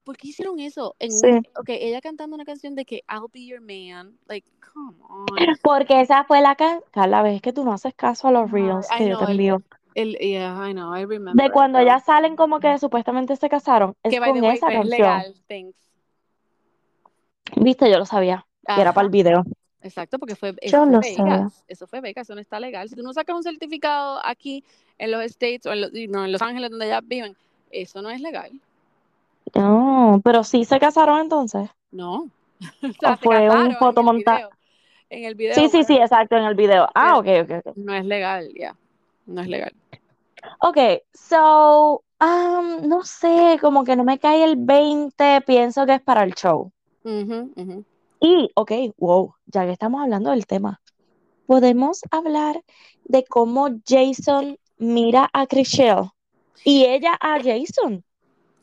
[0.05, 0.97] ¿Por qué hicieron eso?
[0.99, 1.27] En Sí.
[1.29, 4.19] un, ok, ella cantando una canción de que I'll be your man.
[4.27, 5.27] Like, come on.
[5.63, 8.89] Porque esa fue la que, Carla, ves que tú no haces caso a los reels
[8.97, 9.63] que yo know, te el, envío.
[9.95, 13.95] el, yeah, I know, I remember De cuando ya salen como que supuestamente se casaron,
[14.03, 14.91] es Que con way, esa canción.
[14.91, 15.91] legal, thanks.
[17.57, 19.45] Viste, yo lo sabía, que era para el video.
[19.83, 21.23] Exacto, porque fue, eso Yo fue lo sé.
[21.23, 21.65] Vegas.
[21.67, 22.89] Eso fue Vegas, eso no está legal.
[22.89, 24.63] Si tú no sacas un certificado aquí
[24.99, 27.37] en los States o en los, no, en Los Ángeles donde ellas viven,
[27.71, 28.51] eso no es legal.
[29.55, 31.71] No, pero sí se casaron entonces.
[31.91, 32.29] No.
[32.61, 34.47] o sea, ¿O se fue un fotomontaje?
[35.09, 35.55] En el video.
[35.55, 36.89] Sí, sí, bueno, sí, exacto, en el video.
[36.95, 37.77] Ah, ok, ok, ok.
[37.77, 38.77] No es legal, ya.
[39.27, 39.73] No es legal.
[40.61, 40.79] Ok,
[41.13, 46.23] so, um, no sé, como que no me cae el 20, pienso que es para
[46.23, 46.71] el show.
[48.21, 50.81] Y, ok, wow, ya que estamos hablando del tema,
[51.47, 52.63] podemos hablar
[53.05, 56.11] de cómo Jason mira a Chriselle
[56.65, 58.05] y ella a Jason.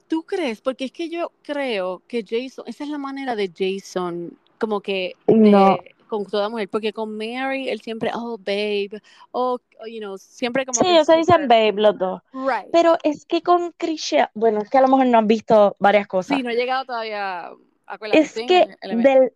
[0.08, 0.62] ¿Tú crees?
[0.62, 5.16] Porque es que yo creo que Jason, esa es la manera de Jason, como que
[5.26, 5.78] de- No.
[6.08, 10.80] con toda mujer, porque con Mary él siempre, oh babe, oh, you know, siempre como
[10.80, 12.22] Sí, ellos se dicen babe los dos.
[12.32, 12.70] Right.
[12.72, 16.08] Pero es que con Chriselle, bueno, es que a lo mejor no han visto varias
[16.08, 16.38] cosas.
[16.38, 17.52] Sí, no he llegado todavía,
[17.88, 19.34] acuérdate, Es que del-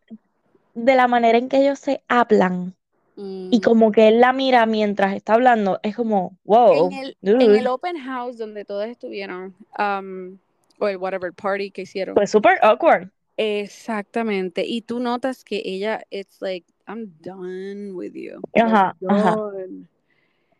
[0.73, 2.75] de la manera en que ellos se hablan
[3.15, 3.61] y Mm.
[3.61, 7.59] como que él la mira mientras está hablando, es como, wow, en el, en dude.
[7.59, 10.37] el open house donde todos estuvieron, um,
[10.79, 12.15] o el whatever party que hicieron.
[12.15, 13.09] Fue súper awkward.
[13.37, 14.65] Exactamente.
[14.65, 18.41] Y tú notas que ella, it's like, I'm done with you.
[18.53, 19.35] Ajá, ajá.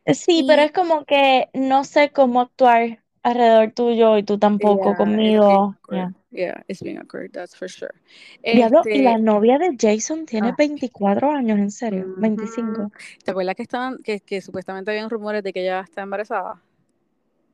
[0.08, 4.96] Sí, pero es como que no sé cómo actuar alrededor tuyo y tú tampoco Yeah,
[4.98, 5.76] conmigo.
[5.92, 6.12] Yeah.
[6.34, 7.94] Yeah, it's being awkward, that's for sure.
[8.42, 10.56] Diablo, y la Este, novia de Jason tiene Ah.
[10.58, 12.06] 24 años, en serio.
[12.18, 12.90] 25.
[13.24, 16.62] ¿Te acuerdas que estaban, que, que supuestamente habían rumores de que ella está embarazada?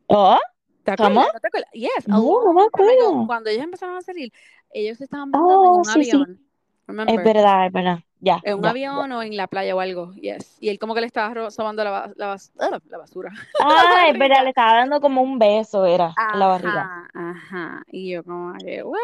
[0.08, 0.38] ¿Oh?
[0.84, 1.21] ¿Te ¿Cómo?
[1.21, 1.71] ¿No te acuerdas?
[1.73, 3.25] Yes, No, no me acuerdo.
[3.25, 4.32] Cuando ellos empezaron a salir,
[4.71, 6.23] ellos estaban montando en Oh, un sí, sí.
[6.88, 8.00] Es verdad, es verdad.
[8.19, 8.69] Ya, En un ya, ya.
[8.71, 10.58] avión o en la playa o algo, yes.
[10.60, 13.32] Y él como que le estaba sobando la, ba- la, bas- ah, la basura.
[13.62, 16.82] Ah, es verdad, le estaba dando como un beso, era, en la barriga.
[17.13, 17.84] Ajá, ajá.
[17.91, 18.97] Y yo como que, what?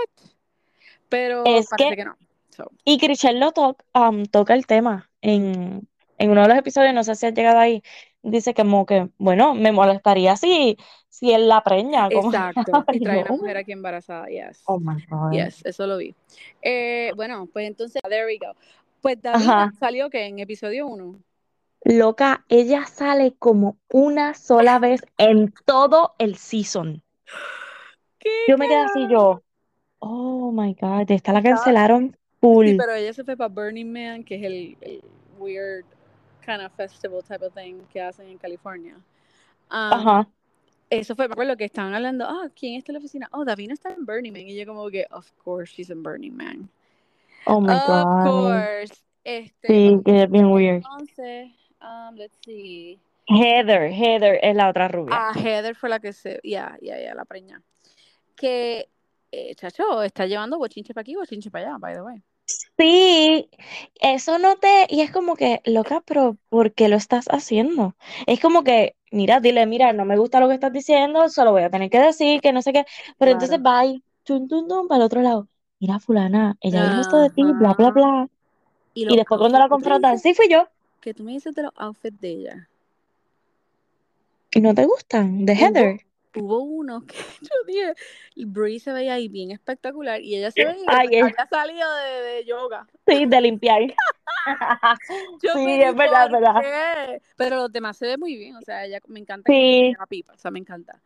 [1.10, 2.16] Pero Es parece que- que no.
[2.50, 5.88] So, Y Chriselle lo to- um, toca el tema en,
[6.20, 7.82] en uno de los episodios, no sé si has llegado ahí,
[8.24, 10.78] dice como que, bueno, me molestaría si,
[11.10, 12.84] si él la preña, como exacto.
[12.92, 14.64] Y trae una mujer aquí embarazada, yes.
[14.66, 15.32] Oh my God.
[15.32, 16.16] Yes, eso lo vi.
[16.62, 18.56] Eh, bueno, pues entonces, there we go.
[19.02, 19.72] Pues Ajá.
[19.78, 21.20] salió que en episodio 1.
[21.86, 27.04] Loca, ella sale como una sola vez en todo el season.
[28.20, 29.44] ¿Qué Yo me quedé así, yo,
[30.00, 32.68] oh my God, esta la cancelaron full.
[32.68, 35.02] Sí, pero ella se fue para Burning Man, que es el, el
[35.38, 35.84] weird
[36.46, 38.96] kind of festival type of thing que hacen en California.
[39.72, 40.26] Um.
[40.90, 43.28] Eso fue, me acuerdo que estaban hablando, ah, ¿quién está en la oficina?
[43.32, 44.44] Oh, Davina está en Burning Man.
[44.48, 46.70] Y yo como que, of course she's in Burning Man.
[47.48, 48.24] Oh my of God.
[48.24, 48.94] course.
[49.24, 50.84] Este, Sí, que es bien weird.
[50.84, 51.50] entonces,
[51.82, 53.00] um, let's see.
[53.28, 55.16] Heather, Heather es la otra rubia.
[55.18, 57.60] Ah, Heather fue la que se, ya, ya, ya, la preña.
[58.36, 58.88] Que,
[59.32, 62.22] eh, chacho, está llevando bochinche para aquí, bochinche para allá, by the way.
[62.78, 63.50] Sí,
[64.02, 67.96] eso no te, y es como que, loca, pero ¿por qué lo estás haciendo?
[68.28, 71.64] Es como que, mira, dile, mira, no me gusta lo que estás diciendo, solo voy
[71.64, 72.86] a tener que decir que no sé qué,
[73.18, 73.84] pero entonces va
[74.24, 75.48] tum, tum, tum, para el otro lado.
[75.80, 77.76] Mira, fulana, ella dijo esto de ti, bla, Ajá.
[77.78, 78.28] bla, bla.
[78.94, 80.68] Y, Y después cuando la outfits, ¿qué tú me confrontan, sí fui yo,
[81.02, 82.70] Que tú me dices de los outfits de ella.
[84.52, 86.02] y no te gustan, de Heather.
[86.36, 87.94] Hubo uno que yo dije,
[88.48, 91.22] Brie se veía ahí bien espectacular y ella se veía Ay, que eh.
[91.24, 92.88] había salido de, de yoga.
[93.08, 93.82] Sí, de limpiar.
[95.44, 97.22] Yo Sí, es verdad, es ¿por verdad.
[97.38, 99.94] Pero los demás se ven muy bien, o sea, ella me encanta Sí.
[99.98, 101.02] la pipa, o sea, me encanta.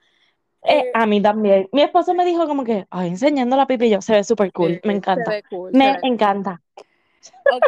[0.63, 1.69] Eh, Eh, a mí también.
[1.71, 4.51] Mi esposo me dijo como que, ay, enseñando la pipi, y yo, se ve súper
[4.51, 5.31] cool, eh, me Se encanta.
[5.31, 5.71] ve cool.
[5.73, 6.61] Me ve- encanta.
[7.51, 7.63] Ok,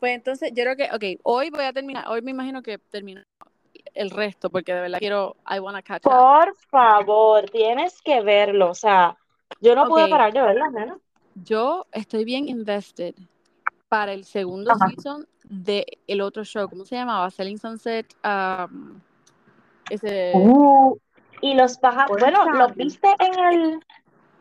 [0.00, 3.22] pues entonces yo creo que, ok, hoy voy a terminar, hoy me imagino que termino
[3.94, 6.12] el resto porque de verdad quiero, I wanna catch up.
[6.12, 8.70] Por favor, tienes que verlo.
[8.70, 9.16] O sea,
[9.60, 10.10] yo no pude Ok.
[10.10, 10.98] parar de verlo, nena.
[11.44, 13.14] Yo estoy bien invested
[13.88, 14.88] para el segundo Ajá.
[14.88, 17.30] season de el otro show, ¿cómo se llamaba?
[17.30, 19.00] Selling Sunset, um,
[19.90, 20.96] ese Uh,
[21.40, 23.80] y los Orange bueno, ¿los viste en el?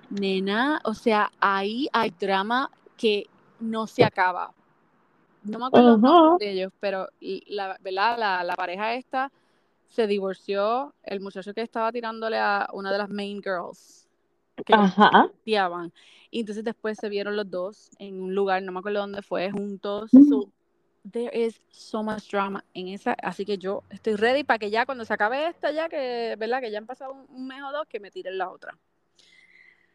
[0.10, 3.28] nena, o sea, ahí hay drama que
[3.60, 4.54] no se acaba.
[5.44, 6.08] No me acuerdo Ujú.
[6.08, 7.08] nombres de ellos, pero
[7.48, 8.18] la, ¿verdad?
[8.18, 9.32] La, la pareja esta
[9.93, 14.08] se divorció, el muchacho que estaba tirándole a una de las main girls
[14.65, 15.29] que Ajá.
[15.45, 19.51] Y entonces después se vieron los dos en un lugar, no me acuerdo dónde fue,
[19.51, 20.12] juntos.
[20.12, 20.29] Mm.
[20.29, 20.49] So,
[21.12, 24.86] there is so much drama en esa, así que yo estoy ready para que ya
[24.88, 26.62] cuando se acabe esta ya que, ¿verdad?
[26.62, 28.75] Que ya han pasado un, un mes o dos, que me tiren la otra.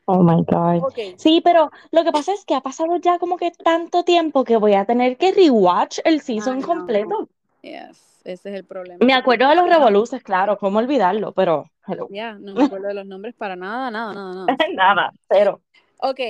[0.04, 0.90] Oh my God.
[1.16, 4.56] Sí, pero lo que pasa es que ha pasado ya como que tanto tiempo que
[4.56, 7.28] voy a tener que rewatch el season completo.
[7.62, 9.04] Yes, ese es el problema.
[9.04, 12.06] Me acuerdo de los revoluces, claro, cómo olvidarlo, pero hello.
[12.10, 14.56] Ya, no me acuerdo de los nombres para nada, nada, nada, nada.
[14.74, 15.60] Nada, cero.
[16.00, 16.20] Ok,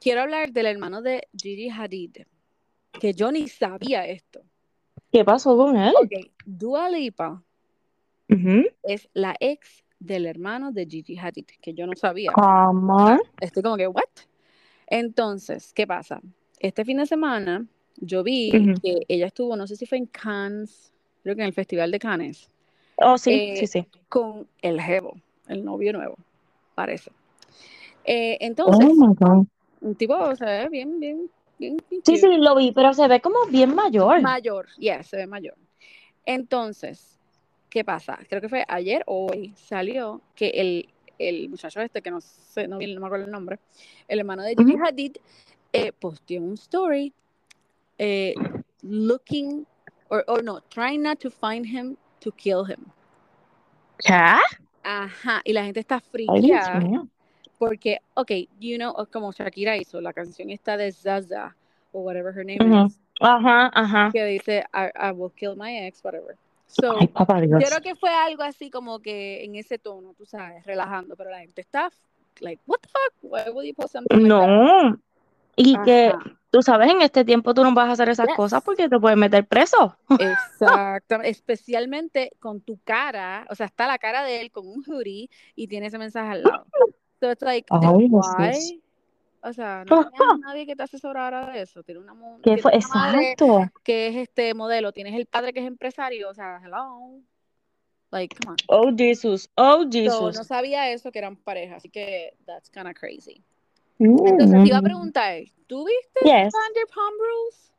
[0.00, 2.16] quiero hablar del hermano de Gigi Hadid.
[2.92, 4.42] que yo ni sabía esto.
[5.10, 5.94] ¿Qué pasó con él?
[5.96, 7.42] Ok, Dua Lipa
[8.28, 8.64] Ujú.
[8.82, 12.32] es la ex del hermano de Gigi Hadid, que yo no sabía.
[12.32, 13.16] ¿Cómo?
[13.40, 14.02] Estoy como que, ¿what?
[14.86, 16.20] Entonces, ¿qué pasa?
[16.58, 20.92] Este fin de semana yo vi que ella estuvo, no sé si fue en Cannes,
[21.22, 22.48] creo que en el Festival de Cannes,
[22.96, 23.86] Oh, sí, Eh, sí, sí.
[24.08, 25.16] con el Jevo,
[25.48, 26.16] el novio nuevo,
[26.74, 27.10] parece.
[28.04, 29.46] Eh, entonces, Oh my God.
[29.80, 33.20] un tipo, o sea, bien, bien, bien, bien Sí, sí, lo vi, pero se ve
[33.20, 34.20] como bien mayor.
[34.20, 35.54] Mayor, yes, se ve mayor.
[36.26, 37.18] Entonces,
[37.70, 38.18] ¿qué pasa?
[38.28, 42.68] Creo que fue ayer o hoy salió que el, el muchacho este, que no sé,
[42.68, 43.58] no, no me acuerdo el nombre,
[44.06, 44.78] el hermano de Ujú.
[44.84, 45.16] Hadid,
[45.72, 47.12] eh, posteó un story
[47.98, 48.34] eh,
[48.82, 49.66] looking,
[50.10, 52.86] or, or no, trying not to find him to kill him.
[53.98, 54.38] ¿Qué?
[54.84, 56.80] Ajá, y la gente está friqueada
[57.58, 61.54] porque, ok, you know, como Shakira hizo la canción esta de Zaza,
[61.92, 64.10] o whatever her name is, Ajá, ajá.
[64.12, 66.36] que dice, I, I will kill my ex, whatever.
[66.66, 67.64] So, Ay, papá Yo Dios.
[67.68, 71.38] creo que fue algo así como que en ese tono, tú sabes, relajando, pero la
[71.38, 71.90] gente está
[72.40, 73.12] like, what the fuck?
[73.22, 74.98] Why would you post something like
[75.56, 76.12] Y que,
[76.50, 79.18] tú sabes, en este tiempo tú no vas a hacer esas cosas porque te pueden
[79.18, 79.96] meter preso.
[80.18, 85.28] exactamente, especialmente con tu cara, o sea, está la cara de él con un hoodie
[85.54, 86.66] y tiene ese mensaje al lado.
[87.20, 88.82] So it's like, Ay, why?
[89.44, 90.10] O sea, no a
[90.40, 91.82] nadie que te asesorara de eso.
[91.82, 92.72] Tienes una, ¿Qué fue?
[92.76, 93.70] una madre Exacto.
[93.82, 97.20] que es este modelo, tienes el padre que es empresario, o sea, hello.
[98.12, 98.56] Like, come on.
[98.68, 99.48] Oh, Jesus.
[99.56, 100.36] Oh, So, Jesus.
[100.36, 103.42] no sabía eso que eran pareja, así que that's kind of crazy.
[103.98, 104.84] Entonces te iba a Mm.
[104.84, 106.52] preguntar, ¿tú viste Yes.
[106.52, 107.72] Vanderpump Rules?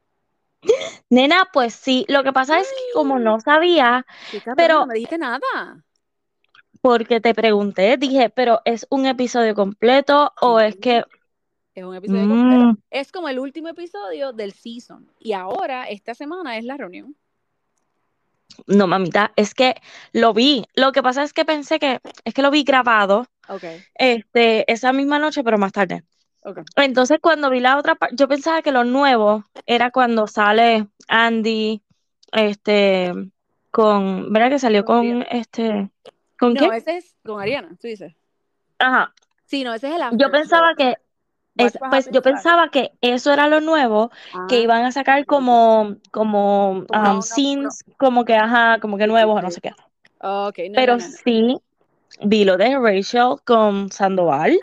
[1.09, 2.05] Nena, pues sí.
[2.07, 5.83] Lo que pasa es que como no sabía, cabrón, pero no me dijiste nada.
[6.81, 11.03] porque te pregunté, dije, pero ¿es un episodio completo o es que...
[11.75, 12.65] es un episodio completo.
[12.65, 15.09] Mm, Es como el último episodio del season.
[15.19, 17.15] Y ahora, esta semana, es la reunión.
[18.67, 19.75] No, mamita, es que
[20.11, 20.65] lo vi.
[20.75, 23.63] Lo que pasa es que pensé que, es que lo vi grabado, Ok,
[23.95, 26.03] este, esa misma noche, pero más tarde.
[26.75, 31.81] Entonces, cuando vi la otra parte, yo pensaba que lo nuevo era cuando sale Andy,
[32.31, 33.13] este,
[33.71, 35.89] con, ¿verdad que salió Con este,
[36.37, 36.73] ¿con No, quién?
[36.73, 38.13] ese es con Ariana, tú dices.
[38.79, 39.13] Ajá.
[39.45, 40.31] Sí, no, ese es el Yo after show.
[40.31, 40.95] pensaba que,
[41.57, 44.11] es, Watch What pues yo pensaba que eso era lo nuevo,
[44.47, 47.69] que Ah, iban a sacar como, como, um, no, no, no.
[47.69, 49.55] scenes, como que, ajá, como que nuevos o no sí.
[49.55, 49.71] sé qué.
[50.21, 51.15] No, no, Pero no, no.
[51.23, 51.57] sí
[52.21, 54.59] vi lo de Rachel con Sandoval,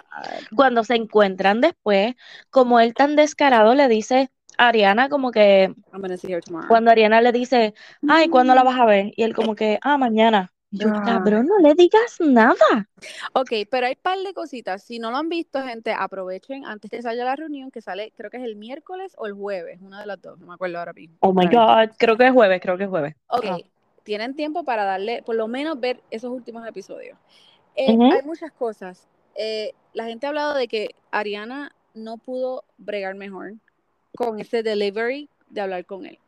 [0.57, 2.15] cuando se encuentran después,
[2.51, 6.69] como él tan descarado le dice a Ariana como que, I'm gonna see her tomorrow.
[6.69, 7.75] cuando Ariana le dice,
[8.07, 9.13] ay, ¿cuándo la vas a ver?
[9.17, 10.53] Y él como que, ah, mañana.
[10.73, 11.03] Y yo, Ah.
[11.05, 12.89] cabrón, no le digas nada.
[13.33, 14.85] Ok, pero hay un par de cositas.
[14.85, 18.31] Si no lo han visto, gente, aprovechen antes que salga la reunión, que sale, creo
[18.31, 20.93] que es el miércoles o el jueves, una de las dos, no me acuerdo ahora
[20.93, 21.17] mismo.
[21.21, 21.47] Oh my.
[21.47, 23.17] God, creo que es jueves, creo que es jueves.
[23.29, 23.59] Ok, Ajá.
[24.05, 27.19] tienen tiempo para darle, por lo menos ver esos últimos episodios.
[27.75, 27.89] Eh.
[27.89, 29.09] Hay muchas cosas.
[29.35, 33.55] Eh, la gente ha hablado de que Ariana no pudo bregar mejor
[34.17, 36.19] con ese delivery de hablar con él.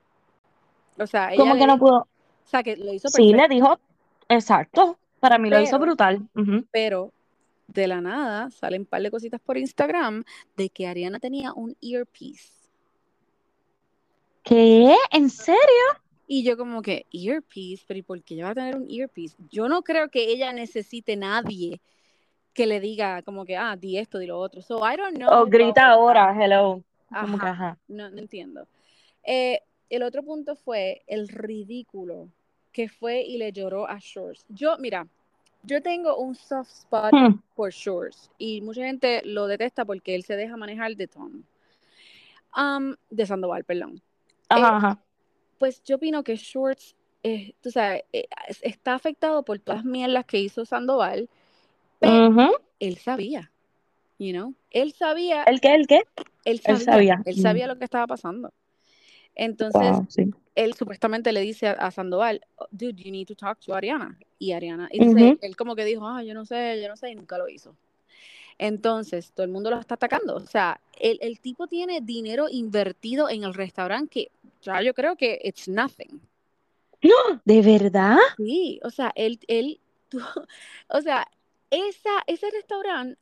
[0.99, 1.99] O sea, ella Como le que no pudo.
[2.01, 2.07] o
[2.45, 3.79] sea, que lo hizo Sí, le perfecto, dijo,
[4.33, 4.99] exacto.
[5.21, 6.29] Para mí lo hizo brutal.
[6.71, 7.13] Pero
[7.69, 10.25] de la nada salen un par de cositas por Instagram
[10.57, 12.53] de que Ariana tenía un earpiece.
[14.43, 14.95] ¿Qué?
[15.11, 15.61] ¿En serio?
[16.27, 19.37] Y yo como que, earpiece, pero ¿y por qué ella va a tener un earpiece?
[19.51, 21.81] Yo no creo que ella necesite nadie
[22.53, 24.61] que le diga como que, ah, di esto, di lo otro.
[24.61, 25.29] So, I don't know.
[25.31, 26.83] O grita about ahora, hello.
[27.09, 27.79] Que, ajá.
[27.89, 28.67] no, no entiendo.
[29.23, 32.29] Eh, el otro punto fue el ridículo
[32.73, 34.45] que fue y le lloró a Shores.
[34.49, 35.07] Yo, mira,
[35.63, 37.39] yo tengo un soft spot Hmm.
[37.55, 41.43] por Shores y mucha gente lo detesta porque él se deja manejar de Tom.
[42.57, 44.01] Um, de Sandoval, perdón.
[44.49, 45.05] Ajá, ajá.
[45.59, 49.85] Pues yo opino que Shorts, eh, tú sabes, eh, es- está afectado por todas las
[49.85, 51.29] mierdas que hizo Sandoval,
[52.01, 53.51] pero él sabía,
[54.19, 55.75] you know, él sabía, ¿El qué?
[55.75, 56.03] ¿El qué?
[56.45, 57.23] él él sabía, sabía.
[57.25, 57.41] él Mm.
[57.41, 58.53] sabía lo que estaba pasando.
[59.35, 60.31] Entonces, Wow, sí.
[60.55, 64.19] él supuestamente le dice a, a Sandoval, "Oh, dude, you need to talk to Ariana.
[64.39, 64.99] Y Ariana, y
[65.41, 67.77] él como que dijo, ah, yo no sé, yo no sé, y nunca lo hizo.
[68.59, 70.37] Entonces, todo el mundo lo está atacando.
[70.37, 74.31] O sea, el, el tipo tiene dinero invertido en el restaurante que
[74.63, 76.21] ya yo creo que it's nothing.
[77.45, 78.19] ¿De verdad?
[78.37, 80.21] Sí, o sea, él, él, tú-
[80.89, 81.27] o sea,
[81.71, 83.19] esa, ese restaurante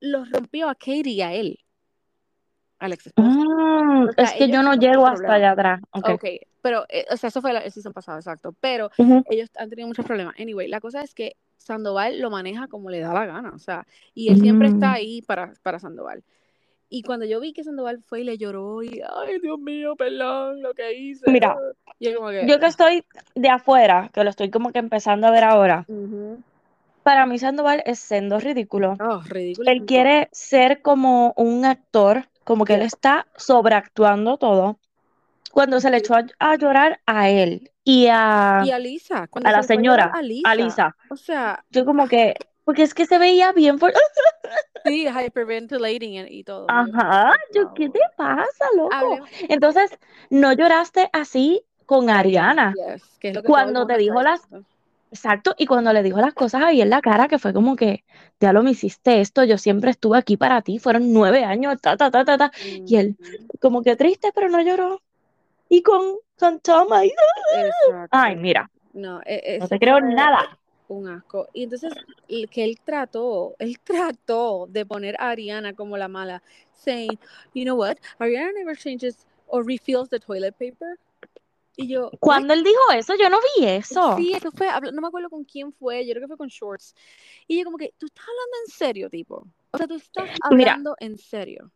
[0.00, 1.58] lo rompió a Katie y a él,
[2.82, 3.28] al ex esposo.
[3.30, 5.80] Mm, O sea, es que yo no llego hasta allá atrás.
[5.92, 6.08] Ok.
[6.10, 6.24] Ok,
[6.60, 8.54] pero, eh, o sea, eso fue el, el season pasado, exacto.
[8.60, 9.22] Pero Ujú.
[9.30, 10.34] ellos han tenido muchos problemas.
[10.38, 13.86] Anyway, la cosa es que Sandoval lo maneja como le da la gana, o sea,
[14.14, 14.94] y él siempre está Mm.
[14.94, 16.24] ahí para, para Sandoval.
[16.88, 20.60] Y cuando yo vi que Sandoval fue y le lloró y, ay, Dios mío, perdón,
[20.60, 21.30] lo que hice.
[21.30, 21.56] Mira,
[22.00, 22.46] yo como que...
[22.46, 23.04] Yo que estoy
[23.34, 26.42] de afuera, que lo estoy como que empezando a ver ahora, Ujú.
[27.02, 28.98] para mí Sandoval es sendo ridículo.
[29.00, 29.70] Oh, ridículo.
[29.70, 34.78] Él quiere ser como un actor, como que él está sobreactuando todo.
[35.52, 39.26] Cuando se le echó a, a llorar a él y a, Y a Lisa.
[39.28, 40.50] cuando a la se señora, A Lisa.
[40.50, 42.34] a Lisa, O sea, yo como que,
[42.64, 44.00] porque es que se veía bien fuerte.
[44.84, 46.66] sí, hyperventilating y todo.
[46.70, 47.72] Ajá, yo.
[47.74, 49.18] ¿qué te pasa, loco?
[49.48, 49.90] Entonces,
[50.30, 52.72] no lloraste así con Ariana.
[52.74, 54.48] Yes, que es lo que Cuando te dijo las-.
[55.12, 58.02] Exacto, y cuando le dijo las cosas ahí en la cara, que fue como que,
[58.40, 61.98] ya lo me hiciste esto, yo siempre estuve aquí para ti, fueron nueve años, ta,
[61.98, 62.50] ta, ta, ta, ta,
[62.86, 63.18] y él,
[63.60, 65.02] como que triste, pero no lloró.
[65.68, 67.12] Y con, con Tom ahí,
[68.10, 70.58] ay, mira, No, e- no te creo nada.
[70.88, 71.46] un asco.
[71.52, 71.92] Y entonces,
[72.28, 76.42] el que él trató, él trató de poner a Ariana como la mala,
[76.72, 77.18] saying,
[77.52, 80.98] you know what, Ariana never changes or refills the toilet paper.
[81.76, 82.10] Y yo.
[82.20, 84.16] Cuando él dijo eso, yo no vi eso.
[84.16, 86.94] Sí, eso fue, no me acuerdo con quién fue, yo creo que fue con Shorts.
[87.46, 89.46] Y yo como que, ¿tú estás hablando en serio, tipo?
[89.70, 90.72] O sea, tú estás Mira.
[90.72, 91.70] hablando en serio.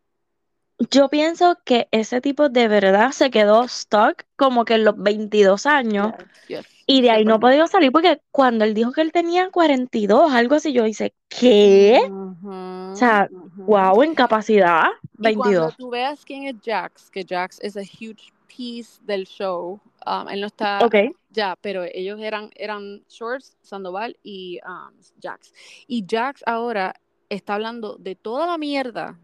[0.91, 5.65] Yo pienso que ese tipo de verdad se quedó stuck como que en los 22
[5.65, 6.13] años
[6.49, 7.41] Yes, yes, y de ahí no 100%.
[7.41, 11.99] podía salir porque cuando él dijo que él tenía 42, algo así, yo hice, ¿qué?
[12.11, 13.63] O sea, ujú.
[13.65, 14.85] wow, incapacidad,
[15.19, 15.77] Y cuando 22.
[15.79, 20.41] tú veas quién es Jax, que Jax es a huge piece del show, um, él
[20.41, 20.95] no está Ok,
[21.31, 25.53] ya, pero ellos eran, eran Shorts, Sandoval y um, Jax.
[25.87, 26.95] Y Jax ahora
[27.29, 29.19] está hablando de toda la mierda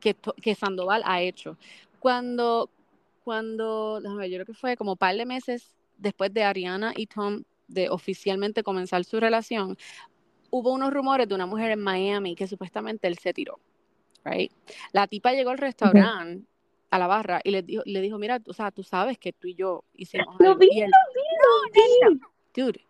[0.00, 1.56] que, que Sandoval ha hecho.
[2.00, 2.70] Cuando,
[3.24, 6.92] cuando, déjame ver, yo creo que fue como un par de meses después de Ariana
[6.96, 9.76] y Tom de oficialmente comenzar su relación,
[10.50, 13.58] hubo unos rumores de una mujer en Miami que supuestamente él se tiró.
[14.24, 14.52] Right?
[14.92, 16.44] La tipa llegó al restaurante,
[16.90, 19.48] a la barra, y le dijo, le dijo, mira, o sea, tú sabes que tú
[19.48, 20.58] y yo hicimos Lo algo.
[20.60, 22.20] vi, Y él, lo vi.
[22.54, 22.80] dude,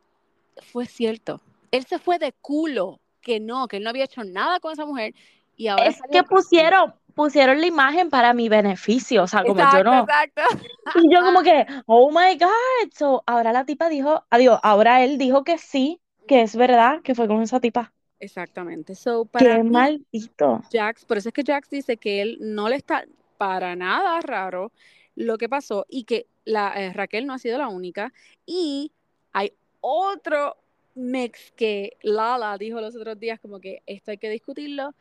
[0.72, 1.40] fue cierto.
[1.70, 4.86] Él se fue de culo, que no, que él no había hecho nada con esa
[4.86, 5.14] mujer.
[5.56, 9.82] Y ahora Es que pusieron, pusieron la imagen para mi beneficio, o sea, como yo
[9.84, 10.00] no.
[10.00, 10.42] exacto.
[11.02, 12.92] Y yo como que, oh my God.
[12.94, 17.14] So, ahora la tipa dijo, adiós, ahora él dijo que sí, que es verdad, que
[17.14, 17.92] fue con esa tipa.
[18.20, 18.94] Exactamente.
[18.94, 20.62] So, para Qué mí, maldito.
[20.72, 23.04] Jax, por eso es que Jax dice que él no le está
[23.38, 24.72] para nada raro
[25.14, 28.12] lo que pasó y que la, eh, Raquel no ha sido la única.
[28.44, 28.92] Y
[29.32, 30.56] hay otro
[30.94, 34.94] mix que Lala dijo los otros días, como que esto hay que discutirlo.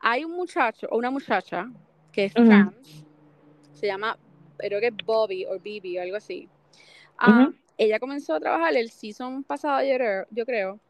[0.00, 1.70] Hay un muchacho o una muchacha
[2.12, 3.04] que es trans,
[3.72, 4.16] se llama,
[4.56, 6.48] creo que es Bobby o Bibi o algo así.
[7.26, 7.54] Ujú.
[7.78, 9.82] Ella comenzó a trabajar el season pasado,
[10.30, 10.80] yo creo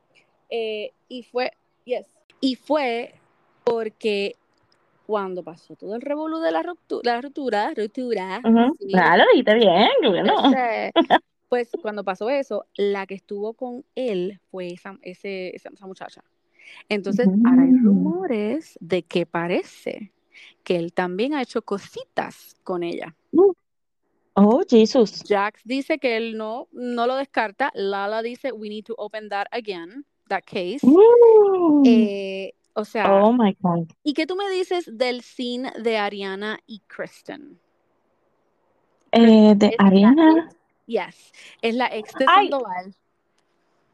[0.50, 1.52] eh, y fue,
[1.84, 2.06] yes,
[2.40, 3.14] y fue
[3.64, 4.36] porque
[5.06, 8.76] cuando pasó todo el revolú de la ruptura, la ruptura, ruptura, Ujú.
[8.80, 10.34] sí, Ah, lo dijiste bien, qué bueno.
[10.50, 10.92] este,
[11.48, 16.24] pues cuando pasó eso, la que estuvo con él fue esa, ese, esa, esa muchacha.
[16.88, 17.84] Entonces, ahora hay Mm.
[17.84, 20.12] rumores de que parece
[20.64, 23.14] que él también ha hecho cositas con ella.
[24.34, 25.22] Oh, Jesus.
[25.26, 27.70] Jax dice que él no, no lo descarta.
[27.74, 30.80] Lala dice, we need to open that again, that case.
[30.82, 31.82] Mm.
[31.86, 33.88] Eh, o sea, Oh my God.
[34.04, 37.58] ¿y qué tú me dices del scene de Ariana y Kristen?
[39.12, 40.48] Eh, de la Ariana.
[40.86, 42.50] yes, es la ex de Ay.
[42.50, 42.94] Sandoval.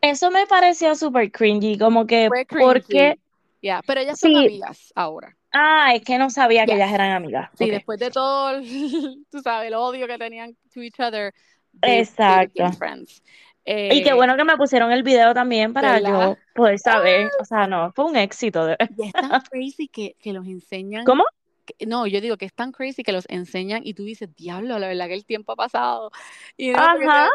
[0.01, 3.19] Eso me pareció súper cringy, como que, porque.
[3.63, 5.37] Ya, pero ellas son amigas ahora.
[5.53, 7.51] ah, es que no sabía que ellas eran amigas.
[7.57, 8.65] Sí, después de todo, el-
[9.31, 11.33] tú sabes, el odio que tenían to each other,
[11.81, 12.73] they, Exacto.
[12.73, 13.23] friends.
[13.65, 16.31] Y qué Eh, bueno que me pusieron el video también para ¿verdad?
[16.31, 17.31] yo poder saber.
[17.41, 18.67] O sea, no, fue un éxito.
[18.67, 21.05] de- Y es tan crazy que, que los enseñan.
[21.05, 21.25] ¿Cómo?
[21.65, 24.79] que- no, yo digo que es tan crazy que los enseñan y tú dices, diablo,
[24.79, 26.11] la verdad que el tiempo ha pasado.
[26.57, 27.31] Y Ajá.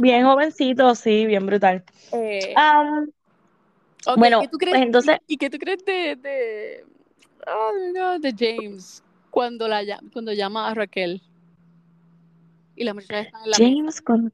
[0.00, 1.84] bien jovencito, sí, bien brutal.
[2.12, 2.54] Eh,
[4.16, 6.84] bueno, ¿qué tú crees, pues entonces- ¿y, qué tú crees de, de,
[7.46, 9.82] oh, no, de James cuando, la,
[10.12, 11.20] cuando llama a Raquel?
[12.76, 13.56] Y las muchachas están en la.
[13.56, 14.32] James con...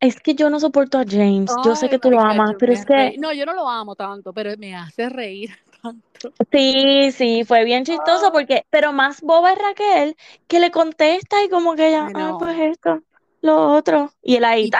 [0.00, 1.52] Es que yo no soporto a James.
[1.64, 3.16] Yo sé que tú lo amas, pero es que.
[3.18, 5.50] No, yo no lo amo tanto, pero me hace reír
[5.82, 6.32] tanto.
[6.52, 8.32] sí, sí, fue bien chistoso Ah.
[8.32, 12.36] porque, pero más boba es Raquel que le contesta y como que ella, I ah,
[12.38, 13.02] pues esto,
[13.40, 14.12] lo otro.
[14.22, 14.70] Y él ahí, Y-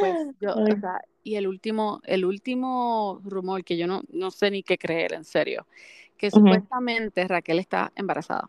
[0.00, 4.50] pues yo, o sea, y el último, el último rumor que yo no, no sé
[4.50, 5.66] ni qué creer, en serio,
[6.16, 8.48] que supuestamente Raquel está embarazada.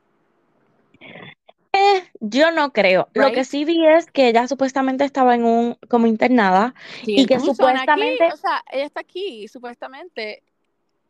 [2.23, 3.09] Yo no creo.
[3.13, 7.25] Lo que sí vi es que ella supuestamente estaba en un, como internada, Sí, Y
[7.25, 10.43] que supuestamente- aquí, o sea, ella está aquí, supuestamente,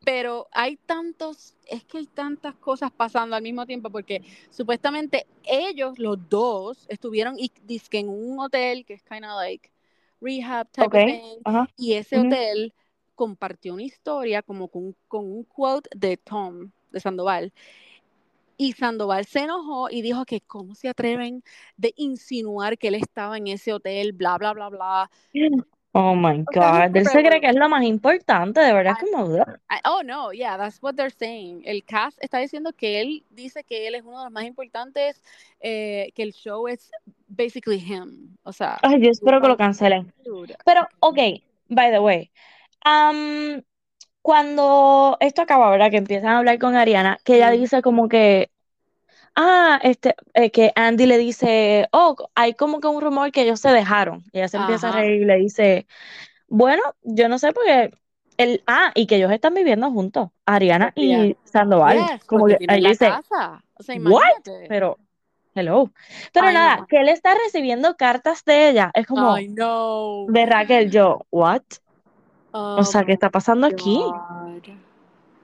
[0.05, 5.99] pero hay tantos, es que hay tantas cosas pasando al mismo tiempo porque supuestamente ellos,
[5.99, 9.69] los dos, estuvieron y, dizque en un hotel que es kind of like
[10.21, 11.69] rehab type of Ok, thing, ajá.
[11.75, 12.73] y ese hotel
[13.15, 17.51] compartió una historia como con, con un quote de Tom, de Sandoval.
[18.61, 21.43] Y Sandoval se enojó y dijo que cómo se atreven
[21.77, 25.11] de insinuar que él estaba en ese hotel, bla, bla, bla, bla.
[25.93, 26.95] Oh my God.
[26.95, 29.35] Él se cree que es lo más importante, de verdad, I como.
[29.35, 31.63] I- oh no, yeah, that's what they're saying.
[31.65, 35.23] El cast está diciendo que él dice que él es uno de los más importantes,
[35.59, 36.91] eh, que el show es
[37.27, 38.37] basically him.
[38.43, 40.13] O sea, Ay, yo espero que lo cancelen.
[40.63, 41.17] Pero, ok,
[41.67, 42.31] by the way.
[44.21, 45.89] cuando esto acaba, ¿verdad?
[45.89, 48.50] Que empiezan a hablar con Ariana, que ella dice como que.
[49.35, 53.59] Ah, este, eh, que Andy le dice, oh, hay como que un rumor que ellos
[53.59, 54.23] se dejaron.
[54.31, 55.87] Y ella se empieza a reír y le dice,
[56.47, 57.91] bueno, yo no sé porque
[58.37, 61.97] él, ah, y que ellos están viviendo juntos, Ariana ya, y Sandoval.
[61.97, 63.63] yes, Como que ahí dice, casa.
[63.75, 64.01] O sea, what?
[64.01, 64.65] imagínate.
[64.67, 64.97] Pero,
[65.55, 65.91] hello.
[66.33, 68.91] Pero nada, que él está recibiendo cartas de ella.
[68.93, 70.27] Es como, know.
[70.29, 71.63] de Raquel, yo, what?
[72.51, 73.95] O Oh sea, ¿qué my está pasando aquí?
[73.95, 74.67] God.
[74.67, 74.90] No,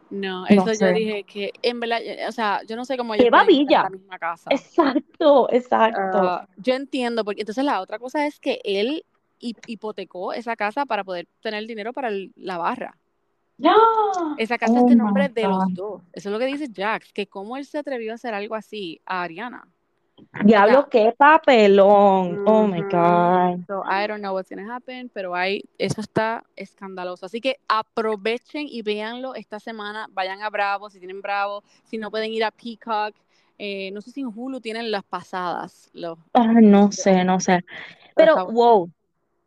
[0.10, 0.94] No eso yo sé.
[0.94, 3.84] dije que en verdad, o sea, yo no sé cómo ¡Qué ellos en babilla!
[3.84, 4.50] la misma casa.
[4.52, 6.00] Exacto, exacto.
[6.02, 9.06] Ah, yo entiendo, porque entonces la otra cosa es que él
[9.40, 12.98] hi- hipotecó esa casa para poder tener dinero para el- la barra.
[14.38, 16.02] Esa casa Oh es de my nombre de los dos.
[16.14, 19.02] Eso es lo que dice Jax, que cómo él se atrevió a hacer algo así
[19.06, 19.68] a Ariana.
[20.44, 22.44] Diablo, sea, qué papelón.
[22.46, 22.82] Oh my.
[22.82, 23.66] God.
[23.68, 27.26] So I don't know what's gonna happen, pero hay, eso está escandaloso.
[27.26, 30.08] Así que aprovechen y véanlo esta semana.
[30.12, 33.16] Vayan a Bravo, si tienen Bravo, si no pueden ir a Peacock.
[33.60, 37.66] Eh, no sé si en Hulu tienen las pasadas, los Ah, no sé, no sé.
[38.16, 38.92] pero wow,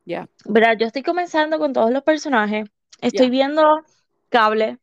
[0.05, 0.77] ya, ¿verdad?
[0.79, 2.69] Yo estoy comenzando con todos los personajes.
[3.01, 3.85] Estoy ya, viendo
[4.29, 4.79] cable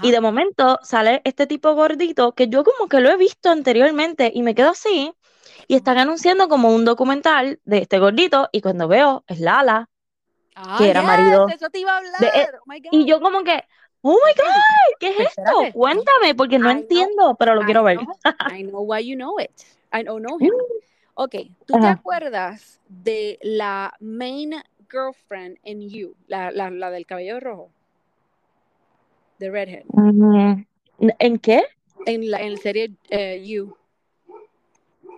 [0.00, 0.12] y ajá.
[0.12, 4.42] de momento sale este tipo gordito que yo como que lo he visto anteriormente y
[4.42, 5.12] me quedo así
[5.68, 9.88] y están anunciando como un documental de este gordito y cuando veo es Lala,
[10.54, 12.46] Ah, que era yes, marido eso te iba a de él.
[12.46, 12.54] hablar.
[12.56, 13.64] Oh my Y yo como que,
[14.02, 15.70] oh my God, ¿qué es pues esto?
[15.72, 18.00] Cuéntame, porque no I know, entiendo, pero lo I quiero ver.
[18.00, 18.18] know,
[18.48, 19.50] I know why you know it.
[19.92, 20.54] I know, know him.
[21.14, 21.34] Ok,
[21.66, 21.88] ¿tú te Ajá.
[21.88, 24.54] acuerdas de la main
[24.90, 27.70] girlfriend en You, la, la, la del cabello rojo?
[29.40, 29.84] De Redhead.
[29.88, 30.64] Mm,
[31.18, 31.62] ¿En qué?
[32.04, 33.74] En la, en serie eh, You.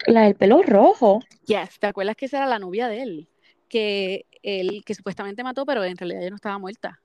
[0.06, 1.18] La del pelo rojo.
[1.44, 3.28] Yes, ¿te acuerdas que esa era la novia de él?
[3.68, 7.00] Que él, que supuestamente mató, pero en realidad ella no estaba muerta.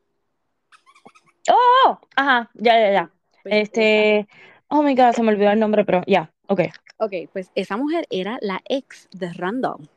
[1.49, 3.11] Oh, ajá, ya, ya, ya.
[3.41, 4.27] Pues Este,
[4.67, 6.61] oh my God, se me olvidó el nombre, pero ya, ok.
[6.99, 9.89] ok, pues esa mujer era la ex de Randall.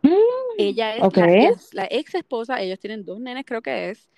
[0.00, 0.12] Mm,
[0.56, 4.08] Ella es la ex esposa, ellos tienen dos nenes, creo que es.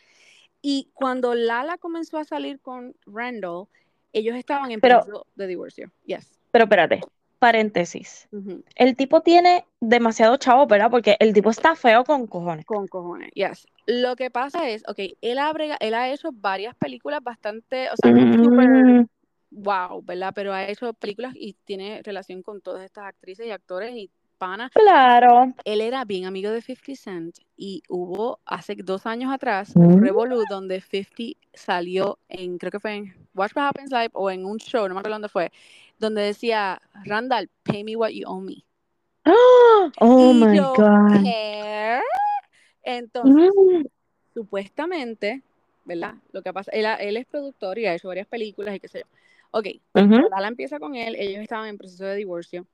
[0.67, 3.67] Y cuando Lala comenzó a salir con Randall,
[4.15, 5.93] ellos estaban en Pero, proceso de divorcio.
[6.07, 6.39] Yes.
[6.51, 7.01] pero espérate,
[7.39, 8.27] paréntesis.
[8.75, 10.91] El tipo tiene demasiado chavo, ¿verdad?
[10.91, 12.65] Porque el tipo está feo con cojones.
[12.65, 13.67] Con cojones, yes.
[13.85, 17.95] Lo que pasa es, ok, él ha, brega- él ha hecho varias películas bastante, o
[18.03, 19.07] sea, no súper Mm,
[19.51, 20.33] wow, ¿verdad?
[20.35, 24.71] Pero ha hecho películas y tiene relación con todas estas actrices y actores y panas.
[24.73, 25.53] claro.
[25.65, 30.05] Él era bien amigo de 50 Cent y hubo hace dos años atrás un Mm,
[30.05, 34.45] revolú donde 50 salió en, creo que fue en Watch What Happens Live o en
[34.45, 35.51] un show, no me acuerdo dónde fue,
[35.99, 38.65] donde decía, Randall, pay me what you owe me.
[39.25, 39.91] ¡Ah!
[40.01, 41.23] Oh Y my yo, God.
[41.23, 42.01] ¿qué?
[42.83, 43.87] Entonces, Mm,
[44.35, 45.43] supuestamente,
[45.85, 46.15] ¿verdad?
[46.33, 49.01] Lo que pasa, él, él es productor y ha hecho varias películas y qué sé
[49.01, 49.07] yo.
[49.53, 50.29] Ok, pues ujú.
[50.31, 52.67] Lala empieza con él, ellos estaban en proceso de divorcio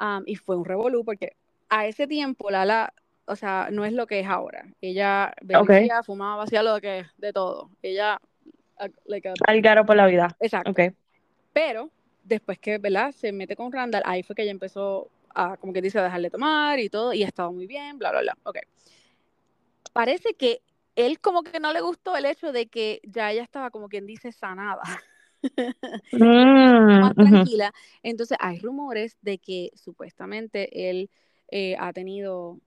[0.00, 1.36] um, y fue un revolú porque
[1.68, 2.92] a ese tiempo Lala,
[3.26, 4.66] o sea, no es lo que es ahora.
[4.80, 7.70] Ella bebía, fumaba, hacía lo que de todo.
[7.82, 8.20] Ella,
[9.06, 10.36] like a- Al garo por la vida.
[10.40, 10.70] exacto.
[10.70, 10.80] Ok.
[11.52, 11.90] Pero
[12.24, 13.12] después que, ¿verdad?
[13.12, 16.30] Se mete con Randall, ahí fue que ella empezó a, como que dice, a dejarle
[16.30, 18.36] tomar y todo, y ha estado muy bien, bla, bla, bla.
[18.44, 18.58] Ok.
[19.92, 20.60] Parece que
[20.96, 24.06] él como que no le gustó el hecho de que ya ella estaba como quien
[24.06, 24.82] dice sanada.
[26.12, 27.72] Mm, más tranquila.
[28.02, 31.10] Entonces hay rumores de que supuestamente él
[31.48, 32.58] eh, ha tenido,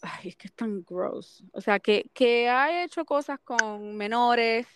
[0.00, 4.66] ay, es que es tan gross, o sea, que, que ha hecho cosas con menores,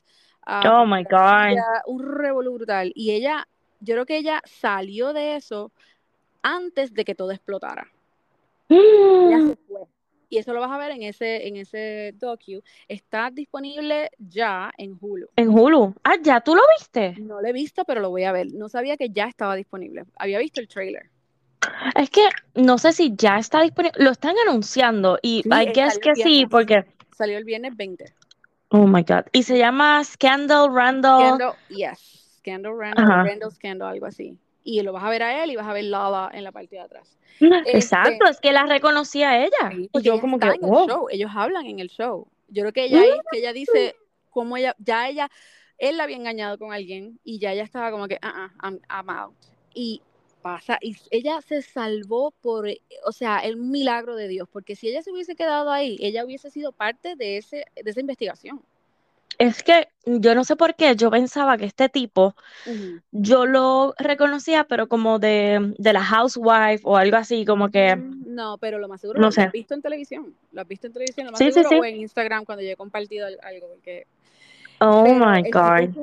[0.47, 1.59] ah, Oh my God.
[1.87, 2.93] un revolú brutal.
[2.95, 3.49] Y ella,
[3.81, 5.73] yo creo que ella salió de eso
[6.43, 7.91] antes de que todo explotara.
[8.69, 9.95] Ella se fue.
[10.29, 12.62] Y eso lo vas a ver en ese, en ese docu.
[12.89, 15.29] Está disponible ya en Hulu.
[15.37, 15.95] En Hulu.
[16.03, 17.14] Ah, ya, ¿tú lo viste?
[17.20, 18.49] No lo he visto, pero lo voy a ver.
[18.53, 20.05] No sabía que ya estaba disponible.
[20.16, 21.11] Había visto el trailer.
[21.95, 24.03] Es que no sé si ya está disponible.
[24.03, 26.85] Lo están anunciando y Sí, I eh, guess que sí, porque
[27.16, 28.12] Salió el viernes 20.
[28.68, 29.24] Oh my God.
[29.33, 31.37] Y se llama Scandal Randall.
[31.37, 32.39] Scandal, yes.
[32.39, 33.22] Scandal Randall, Ajá.
[33.22, 34.39] Randall Scandal, algo así.
[34.69, 36.75] Y lo vas a ver a él y vas a ver Lala en la parte
[36.75, 37.17] de atrás.
[37.67, 39.71] Exacto, es que la reconocía a ella.
[39.71, 41.89] Sí, y porque yo ella como que, en el oh, show, ellos hablan en el
[41.89, 42.27] show.
[42.49, 43.95] Yo creo que ella, ahí- que ella dice
[44.31, 45.31] cómo ella, ya ella,
[45.79, 48.81] él la había engañado con alguien y ya ella estaba como que, ah, ah, I'm,
[48.91, 49.35] I'm out.
[49.73, 50.03] Y
[50.43, 52.69] pasa, y ella se salvó por,
[53.05, 56.51] o sea, el milagro de Dios, porque si ella se hubiese quedado ahí, ella hubiese
[56.51, 58.62] sido parte de, ese, de esa investigación.
[59.39, 62.34] Es que yo no sé por qué, yo pensaba que este tipo,
[63.12, 68.34] yo lo reconocía, pero como de, de la housewife o algo así, como que, Mm,
[68.34, 69.43] No, pero lo más seguro no lo, sé.
[69.43, 71.80] has visto en televisión, lo has visto en televisión, lo más Sí, sí, seguro, sí.
[71.80, 74.07] o en Instagram cuando yo he compartido al- algo, porque
[74.80, 75.97] Oh Pero my tipo God.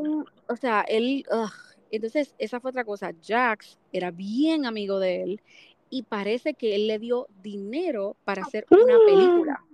[0.48, 1.52] o sea, él, ugh.
[1.92, 3.12] entonces esa fue otra cosa.
[3.26, 5.42] Jax era bien amigo de él
[5.90, 9.60] y parece que él le dio dinero para hacer una película.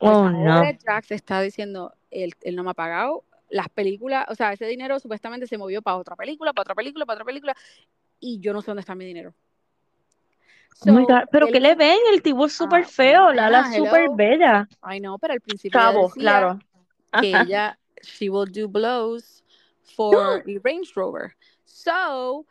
[0.00, 0.62] Pues Oh no.
[0.84, 4.98] Jax está diciendo, él, él no me ha pagado las películas, o sea, ese dinero
[5.00, 7.56] supuestamente se movió para otra película, para otra película, para otra película,
[8.20, 9.34] y yo no sé dónde está mi dinero.
[10.82, 11.22] Oh So, God.
[11.32, 11.98] Pero él ¿qué le ven?
[12.12, 14.68] El tipo es súper Ah, feo, Lala ah, es súper bella.
[14.80, 16.60] Ay, no, pero al principio Chavo, decía claro.
[17.20, 17.40] que Ajá.
[17.40, 19.42] ella, she will do blows
[19.96, 21.34] for the Range Rover.
[21.64, 22.46] So,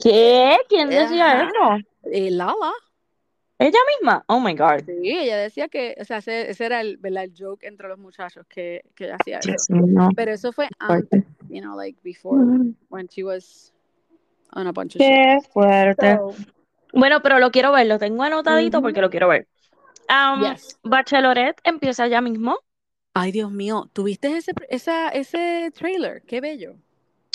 [0.00, 0.56] ¿Qué?
[0.68, 1.48] ¿Quién decía Ajá.
[1.48, 1.88] eso?
[2.10, 2.72] eh, Lala,
[3.58, 4.24] Ella misma.
[4.26, 4.84] Oh my God.
[4.86, 7.24] sí, ella decía que, o sea, ese, ese era el, ¿verdad?
[7.24, 9.74] el joke entre los muchachos que, que ella hacía eso.
[10.16, 13.72] Pero eso fue antes, you know, like before, Mm, when she was
[14.54, 15.08] on a bunch of shit.
[15.08, 16.16] Qué fuerte.
[16.16, 16.34] So,
[16.92, 19.46] Bueno, pero lo quiero ver, lo tengo anotadito porque lo quiero ver.
[20.10, 20.78] Um, yes.
[20.82, 22.58] Bachelorette empieza ya mismo.
[23.14, 26.22] Ay, Dios mío, ¿tuviste ese, esa, ese trailer?
[26.22, 26.74] Qué bello.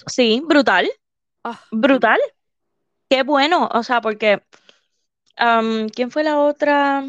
[0.08, 0.90] Sí, brutal,
[1.44, 2.20] Ah, brutal.
[3.10, 4.42] Qué bueno, o sea, porque
[5.40, 7.04] um, ¿quién fue la otra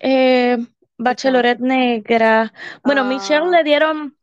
[0.00, 0.58] eh,
[0.98, 2.52] Bachelorette negra?
[2.84, 4.16] Bueno, Michelle Ah, le dieron,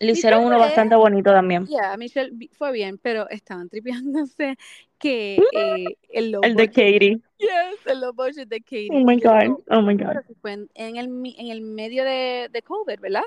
[0.00, 1.68] le hicieron Michelle uno bastante bonito también.
[1.68, 4.56] Yeah, Michelle fue bien, pero estaban tripeándose
[4.98, 7.20] que eh, el El de Katie.
[7.38, 8.90] Yes, el budget de Katie.
[8.90, 10.16] Oh my God, oh my God.
[10.40, 11.06] fue en, en el,
[11.38, 13.22] en el medio de, de COVID, ¿verdad?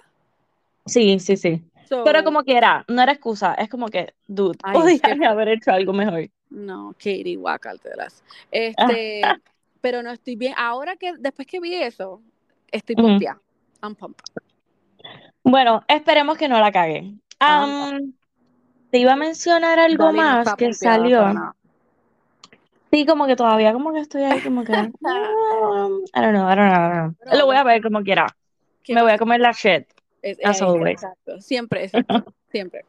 [0.86, 1.64] Sí, sí, sí.
[1.88, 5.94] So, Pero como quiera, no era excusa, es como que, dude, podían haber hecho algo
[5.94, 6.30] mejor.
[6.50, 8.24] No, Katie, guacalteras.
[8.52, 9.42] Este,
[9.82, 10.54] pero no estoy bien.
[10.58, 12.22] Ahora que, después que vi eso,
[12.72, 13.08] estoy Ujú.
[13.08, 13.40] pompeada.
[13.82, 14.26] I'm pumped.
[15.44, 17.22] Bueno, esperemos que no la caguen.
[17.40, 18.14] Ah, Am,
[18.92, 21.34] te iba a mencionar algo más que salió.
[22.92, 24.92] Sí, como que todavía como que estoy ahí como que um,
[26.16, 27.16] I don't know, I don't know, I don't know.
[27.24, 28.28] Pero Lo voy a ver como quiera.
[28.84, 29.86] ¿Qué Me voy a comer la shit.
[30.22, 30.94] Es- as always.
[30.94, 32.86] Exacto, siempre, exacto, siempre.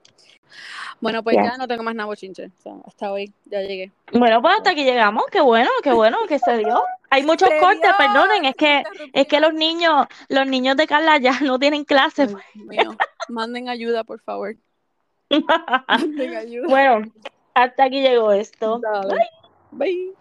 [1.01, 2.09] Bueno, pues ya no tengo más nada.
[2.09, 3.93] O sea, hasta hoy ya llegué.
[4.13, 5.25] Bueno, pues hasta aquí llegamos.
[5.31, 6.83] Qué bueno, qué bueno que se dio.
[7.11, 10.87] Hay muchos Se cortes, dio, perdonen, es que es que los niños, los niños de
[10.87, 11.85] Carla ya no tienen
[12.55, 12.97] mío.
[13.29, 14.57] Manden ayuda, por favor.
[15.89, 16.69] Manden ayuda.
[16.69, 17.13] Bueno,
[17.55, 18.79] hasta aquí llegó esto.
[18.79, 19.29] Dale.
[19.73, 20.15] Bye.